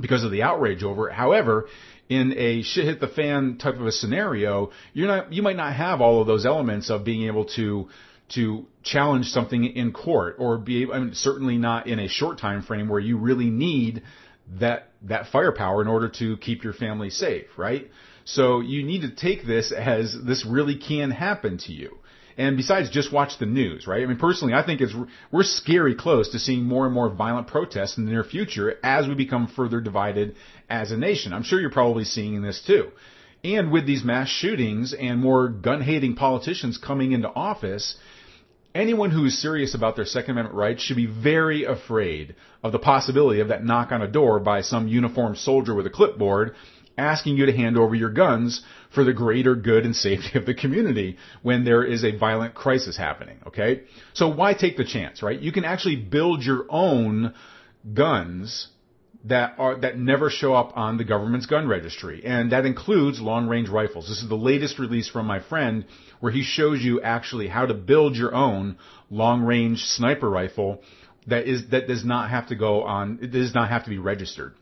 Because 0.00 0.24
of 0.24 0.30
the 0.30 0.42
outrage 0.42 0.82
over 0.82 1.08
it. 1.08 1.14
However, 1.14 1.68
in 2.08 2.34
a 2.36 2.62
shit 2.62 2.84
hit 2.84 3.00
the 3.00 3.08
fan 3.08 3.58
type 3.58 3.74
of 3.74 3.86
a 3.86 3.92
scenario, 3.92 4.70
you're 4.92 5.08
not 5.08 5.32
you 5.32 5.42
might 5.42 5.56
not 5.56 5.74
have 5.74 6.00
all 6.00 6.20
of 6.20 6.26
those 6.26 6.46
elements 6.46 6.90
of 6.90 7.04
being 7.04 7.26
able 7.26 7.44
to 7.56 7.88
to 8.28 8.66
challenge 8.82 9.26
something 9.26 9.64
in 9.64 9.92
court 9.92 10.36
or 10.38 10.58
be 10.58 10.86
I 10.92 10.98
mean, 10.98 11.14
certainly 11.14 11.58
not 11.58 11.86
in 11.86 11.98
a 11.98 12.08
short 12.08 12.38
time 12.38 12.62
frame 12.62 12.88
where 12.88 13.00
you 13.00 13.18
really 13.18 13.50
need 13.50 14.02
that 14.60 14.90
that 15.02 15.26
firepower 15.28 15.82
in 15.82 15.88
order 15.88 16.08
to 16.08 16.36
keep 16.38 16.64
your 16.64 16.72
family 16.72 17.10
safe, 17.10 17.46
right? 17.56 17.90
So 18.24 18.60
you 18.60 18.84
need 18.84 19.02
to 19.02 19.14
take 19.14 19.46
this 19.46 19.72
as 19.72 20.16
this 20.24 20.44
really 20.44 20.76
can 20.76 21.10
happen 21.10 21.58
to 21.58 21.72
you. 21.72 21.98
And 22.38 22.56
besides, 22.56 22.90
just 22.90 23.12
watch 23.12 23.38
the 23.38 23.46
news, 23.46 23.86
right? 23.86 24.02
I 24.02 24.06
mean, 24.06 24.18
personally, 24.18 24.52
I 24.52 24.64
think 24.64 24.82
it's 24.82 24.94
we're 25.32 25.42
scary 25.42 25.94
close 25.94 26.30
to 26.30 26.38
seeing 26.38 26.64
more 26.64 26.84
and 26.84 26.94
more 26.94 27.08
violent 27.08 27.46
protests 27.46 27.96
in 27.96 28.04
the 28.04 28.10
near 28.10 28.24
future 28.24 28.76
as 28.82 29.08
we 29.08 29.14
become 29.14 29.46
further 29.46 29.80
divided 29.80 30.36
as 30.68 30.90
a 30.90 30.98
nation. 30.98 31.32
I'm 31.32 31.44
sure 31.44 31.60
you're 31.60 31.70
probably 31.70 32.04
seeing 32.04 32.42
this 32.42 32.62
too. 32.66 32.90
And 33.42 33.70
with 33.70 33.86
these 33.86 34.04
mass 34.04 34.28
shootings 34.28 34.92
and 34.92 35.20
more 35.20 35.48
gun-hating 35.48 36.16
politicians 36.16 36.78
coming 36.78 37.12
into 37.12 37.28
office, 37.28 37.96
anyone 38.74 39.10
who 39.10 39.24
is 39.24 39.40
serious 39.40 39.74
about 39.74 39.96
their 39.96 40.04
Second 40.04 40.32
Amendment 40.32 40.56
rights 40.56 40.82
should 40.82 40.96
be 40.96 41.06
very 41.06 41.64
afraid 41.64 42.34
of 42.62 42.72
the 42.72 42.78
possibility 42.78 43.40
of 43.40 43.48
that 43.48 43.64
knock 43.64 43.92
on 43.92 44.02
a 44.02 44.08
door 44.08 44.40
by 44.40 44.60
some 44.60 44.88
uniformed 44.88 45.38
soldier 45.38 45.74
with 45.74 45.86
a 45.86 45.90
clipboard 45.90 46.54
asking 46.98 47.36
you 47.36 47.46
to 47.46 47.52
hand 47.52 47.76
over 47.78 47.94
your 47.94 48.10
guns 48.10 48.62
for 48.94 49.04
the 49.04 49.12
greater 49.12 49.54
good 49.54 49.84
and 49.84 49.94
safety 49.94 50.38
of 50.38 50.46
the 50.46 50.54
community 50.54 51.18
when 51.42 51.64
there 51.64 51.84
is 51.84 52.04
a 52.04 52.16
violent 52.16 52.54
crisis 52.54 52.96
happening, 52.96 53.38
okay? 53.46 53.82
So 54.14 54.28
why 54.28 54.54
take 54.54 54.76
the 54.76 54.84
chance, 54.84 55.22
right? 55.22 55.38
You 55.38 55.52
can 55.52 55.64
actually 55.64 55.96
build 55.96 56.42
your 56.42 56.66
own 56.68 57.34
guns 57.92 58.68
that 59.24 59.54
are 59.58 59.76
that 59.80 59.98
never 59.98 60.30
show 60.30 60.54
up 60.54 60.76
on 60.76 60.98
the 60.98 61.04
government's 61.04 61.46
gun 61.46 61.66
registry, 61.66 62.24
and 62.24 62.52
that 62.52 62.64
includes 62.64 63.20
long-range 63.20 63.68
rifles. 63.68 64.08
This 64.08 64.22
is 64.22 64.28
the 64.28 64.36
latest 64.36 64.78
release 64.78 65.08
from 65.08 65.26
my 65.26 65.40
friend, 65.40 65.84
where 66.20 66.32
he 66.32 66.42
shows 66.42 66.80
you 66.80 67.00
actually 67.00 67.48
how 67.48 67.66
to 67.66 67.74
build 67.74 68.16
your 68.16 68.34
own 68.34 68.78
long-range 69.10 69.80
sniper 69.80 70.30
rifle 70.30 70.80
that 71.26 71.48
is 71.48 71.70
that 71.70 71.88
does 71.88 72.04
not 72.04 72.30
have 72.30 72.48
to 72.48 72.56
go 72.56 72.82
on. 72.84 73.18
It 73.20 73.32
does 73.32 73.54
not 73.54 73.68
have 73.68 73.84
to 73.84 73.90
be 73.90 73.98
registered. 73.98 74.54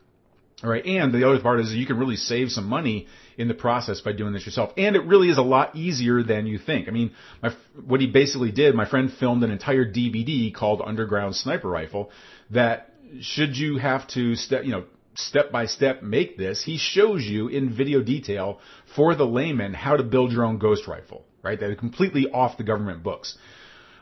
All 0.65 0.71
right, 0.71 0.83
and 0.83 1.13
the 1.13 1.29
other 1.29 1.39
part 1.39 1.59
is 1.59 1.71
you 1.75 1.85
can 1.85 1.99
really 1.99 2.15
save 2.15 2.49
some 2.49 2.65
money 2.65 3.05
in 3.37 3.47
the 3.47 3.53
process 3.53 4.01
by 4.01 4.13
doing 4.13 4.33
this 4.33 4.47
yourself, 4.47 4.71
and 4.77 4.95
it 4.95 5.05
really 5.05 5.29
is 5.29 5.37
a 5.37 5.43
lot 5.43 5.75
easier 5.75 6.23
than 6.23 6.47
you 6.47 6.57
think. 6.57 6.87
I 6.87 6.91
mean, 6.91 7.11
my, 7.43 7.53
what 7.85 8.01
he 8.01 8.07
basically 8.07 8.51
did, 8.51 8.73
my 8.73 8.89
friend 8.89 9.13
filmed 9.19 9.43
an 9.43 9.51
entire 9.51 9.85
DVD 9.85 10.51
called 10.51 10.81
Underground 10.83 11.35
Sniper 11.35 11.69
Rifle 11.69 12.09
that 12.49 12.95
should 13.21 13.55
you 13.55 13.77
have 13.77 14.07
to 14.09 14.35
step, 14.35 14.65
you 14.65 14.71
know, 14.71 14.85
step 15.13 15.51
by 15.51 15.67
step 15.67 16.01
make 16.01 16.35
this, 16.35 16.63
he 16.63 16.79
shows 16.79 17.23
you 17.23 17.47
in 17.47 17.71
video 17.71 18.01
detail 18.01 18.59
for 18.95 19.13
the 19.13 19.23
layman 19.23 19.75
how 19.75 19.95
to 19.95 20.03
build 20.03 20.31
your 20.31 20.45
own 20.45 20.57
ghost 20.57 20.87
rifle, 20.87 21.25
right? 21.43 21.59
That 21.59 21.69
is 21.69 21.77
completely 21.77 22.27
off 22.31 22.57
the 22.57 22.63
government 22.63 23.03
books. 23.03 23.37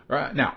All 0.09 0.15
right, 0.15 0.33
now, 0.33 0.55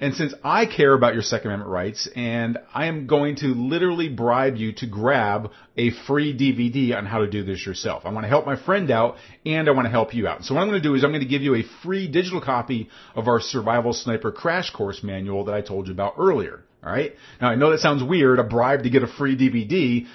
And 0.03 0.13
since 0.13 0.33
I 0.43 0.65
care 0.65 0.93
about 0.93 1.13
your 1.13 1.23
Second 1.23 1.47
Amendment 1.47 1.71
rights, 1.71 2.09
and 2.13 2.57
I 2.73 2.87
am 2.87 3.07
going 3.07 3.37
to 3.37 3.53
literally 3.53 4.09
bribe 4.09 4.57
you 4.57 4.73
to 4.73 4.85
grab 4.85 5.51
a 5.77 5.91
free 5.91 6.37
DVD 6.37 6.93
on 6.97 7.05
how 7.05 7.19
to 7.19 7.27
do 7.29 7.45
this 7.45 7.65
yourself. 7.65 8.01
I 8.03 8.09
want 8.09 8.25
to 8.25 8.27
help 8.27 8.45
my 8.45 8.57
friend 8.57 8.91
out, 8.91 9.15
and 9.45 9.69
I 9.69 9.71
want 9.71 9.85
to 9.85 9.91
help 9.91 10.13
you 10.13 10.27
out. 10.27 10.43
So 10.43 10.55
what 10.55 10.59
I'm 10.59 10.67
going 10.67 10.81
to 10.81 10.85
do 10.85 10.95
is 10.95 11.05
I'm 11.05 11.11
going 11.11 11.23
to 11.23 11.25
give 11.29 11.41
you 11.41 11.55
a 11.55 11.63
free 11.83 12.09
digital 12.09 12.41
copy 12.41 12.89
of 13.15 13.29
our 13.29 13.39
Survival 13.39 13.93
Sniper 13.93 14.33
Crash 14.33 14.71
Course 14.71 15.03
manual 15.03 15.45
that 15.45 15.55
I 15.55 15.61
told 15.61 15.87
you 15.87 15.93
about 15.93 16.15
earlier. 16.19 16.65
All 16.83 16.91
right. 16.91 17.13
Now 17.39 17.47
I 17.47 17.55
know 17.55 17.71
that 17.71 17.79
sounds 17.79 18.03
weird, 18.03 18.39
a 18.39 18.43
bribe 18.43 18.83
to 18.83 18.89
get 18.89 19.03
a 19.03 19.07
free 19.07 19.37
DVD, 19.37 20.05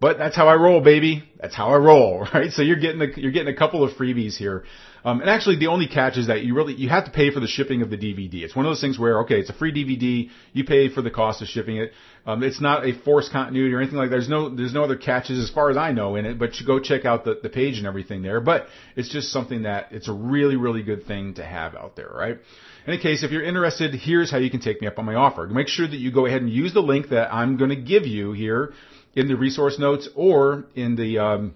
but 0.00 0.16
that's 0.16 0.36
how 0.36 0.46
I 0.46 0.54
roll, 0.54 0.80
baby. 0.80 1.24
That's 1.40 1.54
how 1.54 1.70
I 1.70 1.76
roll, 1.76 2.20
right? 2.34 2.52
So 2.52 2.62
you're 2.62 2.78
getting 2.78 3.02
a, 3.02 3.20
you're 3.20 3.32
getting 3.32 3.52
a 3.52 3.56
couple 3.56 3.82
of 3.82 3.96
freebies 3.96 4.36
here. 4.36 4.64
Um, 5.04 5.20
and 5.20 5.30
actually, 5.30 5.58
the 5.58 5.68
only 5.68 5.86
catch 5.86 6.16
is 6.16 6.26
that 6.26 6.42
you 6.42 6.54
really 6.54 6.74
you 6.74 6.88
have 6.88 7.04
to 7.04 7.10
pay 7.10 7.30
for 7.32 7.40
the 7.40 7.46
shipping 7.46 7.82
of 7.82 7.90
the 7.90 7.96
DVD. 7.96 8.42
It's 8.42 8.54
one 8.54 8.66
of 8.66 8.70
those 8.70 8.80
things 8.80 8.98
where 8.98 9.20
okay, 9.20 9.40
it's 9.40 9.50
a 9.50 9.54
free 9.54 9.72
DVD, 9.72 10.30
you 10.52 10.64
pay 10.64 10.88
for 10.88 11.02
the 11.02 11.10
cost 11.10 11.42
of 11.42 11.48
shipping 11.48 11.78
it. 11.78 11.92
Um, 12.26 12.42
it's 12.42 12.60
not 12.60 12.84
a 12.84 12.92
forced 13.04 13.32
continuity 13.32 13.72
or 13.72 13.80
anything 13.80 13.96
like 13.96 14.10
that. 14.10 14.16
There's 14.16 14.28
no 14.28 14.54
there's 14.54 14.74
no 14.74 14.84
other 14.84 14.96
catches 14.96 15.38
as 15.42 15.50
far 15.50 15.70
as 15.70 15.76
I 15.76 15.92
know 15.92 16.16
in 16.16 16.26
it. 16.26 16.38
But 16.38 16.60
you 16.60 16.66
go 16.66 16.78
check 16.78 17.04
out 17.04 17.24
the 17.24 17.38
the 17.42 17.48
page 17.48 17.78
and 17.78 17.86
everything 17.86 18.22
there. 18.22 18.40
But 18.40 18.66
it's 18.96 19.08
just 19.08 19.32
something 19.32 19.62
that 19.62 19.88
it's 19.92 20.08
a 20.08 20.12
really 20.12 20.56
really 20.56 20.82
good 20.82 21.06
thing 21.06 21.34
to 21.34 21.44
have 21.44 21.74
out 21.74 21.96
there, 21.96 22.10
right? 22.12 22.38
In 22.86 22.94
any 22.94 23.02
case, 23.02 23.22
if 23.22 23.30
you're 23.30 23.42
interested, 23.42 23.94
here's 23.94 24.30
how 24.30 24.38
you 24.38 24.50
can 24.50 24.60
take 24.60 24.80
me 24.80 24.86
up 24.86 24.98
on 24.98 25.04
my 25.04 25.14
offer. 25.14 25.46
Make 25.46 25.68
sure 25.68 25.86
that 25.86 25.96
you 25.96 26.10
go 26.10 26.26
ahead 26.26 26.40
and 26.40 26.50
use 26.50 26.72
the 26.72 26.80
link 26.80 27.10
that 27.10 27.32
I'm 27.32 27.56
going 27.56 27.70
to 27.70 27.76
give 27.76 28.06
you 28.06 28.32
here 28.32 28.72
in 29.14 29.28
the 29.28 29.36
resource 29.36 29.78
notes 29.78 30.08
or 30.14 30.66
in 30.74 30.96
the 30.96 31.18
um, 31.18 31.54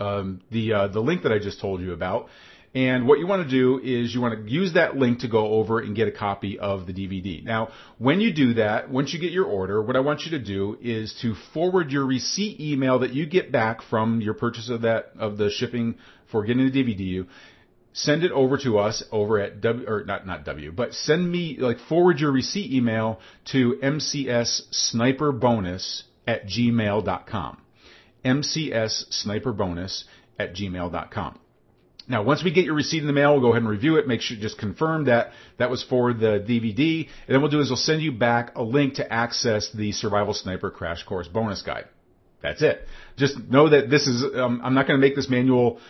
um, 0.00 0.40
the 0.50 0.72
uh, 0.72 0.88
the 0.88 1.00
link 1.00 1.22
that 1.22 1.32
I 1.32 1.38
just 1.38 1.60
told 1.60 1.80
you 1.80 1.92
about. 1.92 2.28
And 2.74 3.06
what 3.06 3.20
you 3.20 3.28
want 3.28 3.48
to 3.48 3.48
do 3.48 3.78
is 3.78 4.12
you 4.12 4.20
want 4.20 4.46
to 4.46 4.52
use 4.52 4.72
that 4.72 4.96
link 4.96 5.20
to 5.20 5.28
go 5.28 5.46
over 5.46 5.78
and 5.78 5.94
get 5.94 6.08
a 6.08 6.10
copy 6.10 6.58
of 6.58 6.88
the 6.88 6.92
DVD. 6.92 7.44
Now, 7.44 7.68
when 7.98 8.20
you 8.20 8.34
do 8.34 8.54
that, 8.54 8.90
once 8.90 9.14
you 9.14 9.20
get 9.20 9.30
your 9.30 9.44
order, 9.44 9.80
what 9.80 9.94
I 9.94 10.00
want 10.00 10.22
you 10.22 10.32
to 10.32 10.44
do 10.44 10.76
is 10.82 11.16
to 11.22 11.36
forward 11.52 11.92
your 11.92 12.04
receipt 12.04 12.58
email 12.60 12.98
that 12.98 13.14
you 13.14 13.26
get 13.26 13.52
back 13.52 13.80
from 13.82 14.20
your 14.20 14.34
purchase 14.34 14.70
of 14.70 14.82
that 14.82 15.12
of 15.16 15.36
the 15.38 15.50
shipping 15.50 15.94
for 16.32 16.44
getting 16.44 16.68
the 16.68 16.82
DVD. 16.82 16.98
You 16.98 17.26
send 17.92 18.24
it 18.24 18.32
over 18.32 18.58
to 18.58 18.78
us 18.78 19.04
over 19.12 19.38
at 19.38 19.60
W 19.60 19.88
or 19.88 20.04
not 20.04 20.26
not 20.26 20.44
W, 20.44 20.72
but 20.72 20.94
send 20.94 21.30
me 21.30 21.56
like 21.58 21.78
forward 21.78 22.18
your 22.18 22.32
receipt 22.32 22.72
email 22.72 23.20
to 23.52 23.78
MCS 23.80 24.62
Sniper 24.72 25.30
Bonus 25.30 26.02
at 26.26 26.46
gmail.com. 26.46 27.60
MCS 28.24 29.12
Sniper 29.12 29.52
Bonus 29.52 30.04
at 30.38 30.54
gmail.com. 30.54 31.38
Now, 32.06 32.22
once 32.22 32.44
we 32.44 32.52
get 32.52 32.66
your 32.66 32.74
receipt 32.74 33.00
in 33.00 33.06
the 33.06 33.14
mail, 33.14 33.32
we'll 33.32 33.40
go 33.40 33.50
ahead 33.50 33.62
and 33.62 33.68
review 33.68 33.96
it. 33.96 34.06
Make 34.06 34.20
sure 34.20 34.36
just 34.36 34.58
confirm 34.58 35.06
that 35.06 35.30
that 35.58 35.70
was 35.70 35.82
for 35.82 36.12
the 36.12 36.44
DVD. 36.46 37.08
And 37.26 37.34
then 37.34 37.40
we'll 37.40 37.50
do 37.50 37.60
is 37.60 37.70
we'll 37.70 37.76
send 37.78 38.02
you 38.02 38.12
back 38.12 38.56
a 38.56 38.62
link 38.62 38.94
to 38.94 39.10
access 39.10 39.70
the 39.72 39.92
Survival 39.92 40.34
Sniper 40.34 40.70
Crash 40.70 41.02
Course 41.04 41.28
bonus 41.28 41.62
guide. 41.62 41.86
That's 42.42 42.60
it. 42.60 42.86
Just 43.16 43.38
know 43.38 43.70
that 43.70 43.88
this 43.88 44.06
is, 44.06 44.22
um, 44.36 44.60
I'm 44.62 44.74
not 44.74 44.86
going 44.86 45.00
to 45.00 45.06
make 45.06 45.16
this 45.16 45.30
manual 45.30 45.80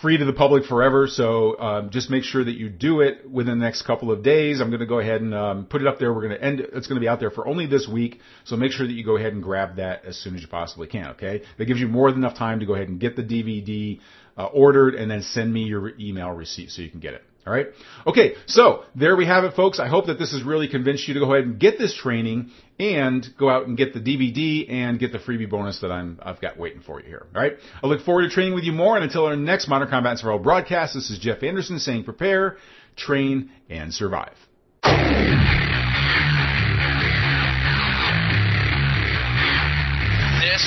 free 0.00 0.16
to 0.16 0.24
the 0.24 0.32
public 0.32 0.64
forever. 0.64 1.06
So 1.06 1.58
um, 1.58 1.90
just 1.90 2.10
make 2.10 2.24
sure 2.24 2.44
that 2.44 2.54
you 2.54 2.68
do 2.68 3.00
it 3.00 3.28
within 3.30 3.58
the 3.58 3.64
next 3.64 3.82
couple 3.82 4.10
of 4.10 4.22
days. 4.22 4.60
I'm 4.60 4.68
going 4.70 4.80
to 4.80 4.86
go 4.86 4.98
ahead 4.98 5.20
and 5.20 5.34
um, 5.34 5.66
put 5.66 5.80
it 5.80 5.86
up 5.86 5.98
there. 5.98 6.12
We're 6.12 6.26
going 6.26 6.38
to 6.38 6.44
end. 6.44 6.60
It's 6.60 6.86
going 6.86 6.96
to 6.96 7.00
be 7.00 7.08
out 7.08 7.20
there 7.20 7.30
for 7.30 7.46
only 7.46 7.66
this 7.66 7.88
week. 7.88 8.20
So 8.44 8.56
make 8.56 8.72
sure 8.72 8.86
that 8.86 8.92
you 8.92 9.04
go 9.04 9.16
ahead 9.16 9.32
and 9.32 9.42
grab 9.42 9.76
that 9.76 10.04
as 10.04 10.16
soon 10.16 10.34
as 10.34 10.42
you 10.42 10.48
possibly 10.48 10.86
can. 10.86 11.08
Okay, 11.12 11.42
that 11.58 11.64
gives 11.66 11.80
you 11.80 11.88
more 11.88 12.10
than 12.10 12.20
enough 12.20 12.36
time 12.36 12.60
to 12.60 12.66
go 12.66 12.74
ahead 12.74 12.88
and 12.88 13.00
get 13.00 13.16
the 13.16 13.22
DVD 13.22 14.00
uh, 14.36 14.46
ordered 14.46 14.94
and 14.94 15.10
then 15.10 15.22
send 15.22 15.52
me 15.52 15.64
your 15.64 15.96
email 15.98 16.30
receipt 16.30 16.70
so 16.70 16.82
you 16.82 16.90
can 16.90 17.00
get 17.00 17.14
it. 17.14 17.22
All 17.46 17.52
right. 17.52 17.66
Okay. 18.06 18.34
So 18.46 18.84
there 18.94 19.16
we 19.16 19.26
have 19.26 19.44
it, 19.44 19.54
folks. 19.54 19.78
I 19.78 19.88
hope 19.88 20.06
that 20.06 20.18
this 20.18 20.32
has 20.32 20.42
really 20.42 20.66
convinced 20.68 21.06
you 21.06 21.14
to 21.14 21.20
go 21.20 21.34
ahead 21.34 21.46
and 21.46 21.58
get 21.58 21.78
this 21.78 21.94
training 21.94 22.50
and 22.78 23.26
go 23.38 23.50
out 23.50 23.66
and 23.66 23.76
get 23.76 23.92
the 23.92 24.00
DVD 24.00 24.70
and 24.70 24.98
get 24.98 25.12
the 25.12 25.18
freebie 25.18 25.48
bonus 25.48 25.80
that 25.80 25.92
I'm, 25.92 26.18
I've 26.22 26.40
got 26.40 26.58
waiting 26.58 26.80
for 26.80 27.00
you 27.00 27.06
here. 27.06 27.26
All 27.34 27.42
right. 27.42 27.54
I 27.82 27.86
look 27.86 28.02
forward 28.02 28.22
to 28.22 28.30
training 28.30 28.54
with 28.54 28.64
you 28.64 28.72
more. 28.72 28.96
And 28.96 29.04
until 29.04 29.26
our 29.26 29.36
next 29.36 29.68
Modern 29.68 29.88
Combat 29.88 30.18
Survival 30.18 30.38
broadcast, 30.38 30.94
this 30.94 31.10
is 31.10 31.18
Jeff 31.18 31.42
Anderson 31.42 31.78
saying 31.78 32.04
prepare, 32.04 32.56
train, 32.96 33.50
and 33.68 33.92
survive. 33.92 34.34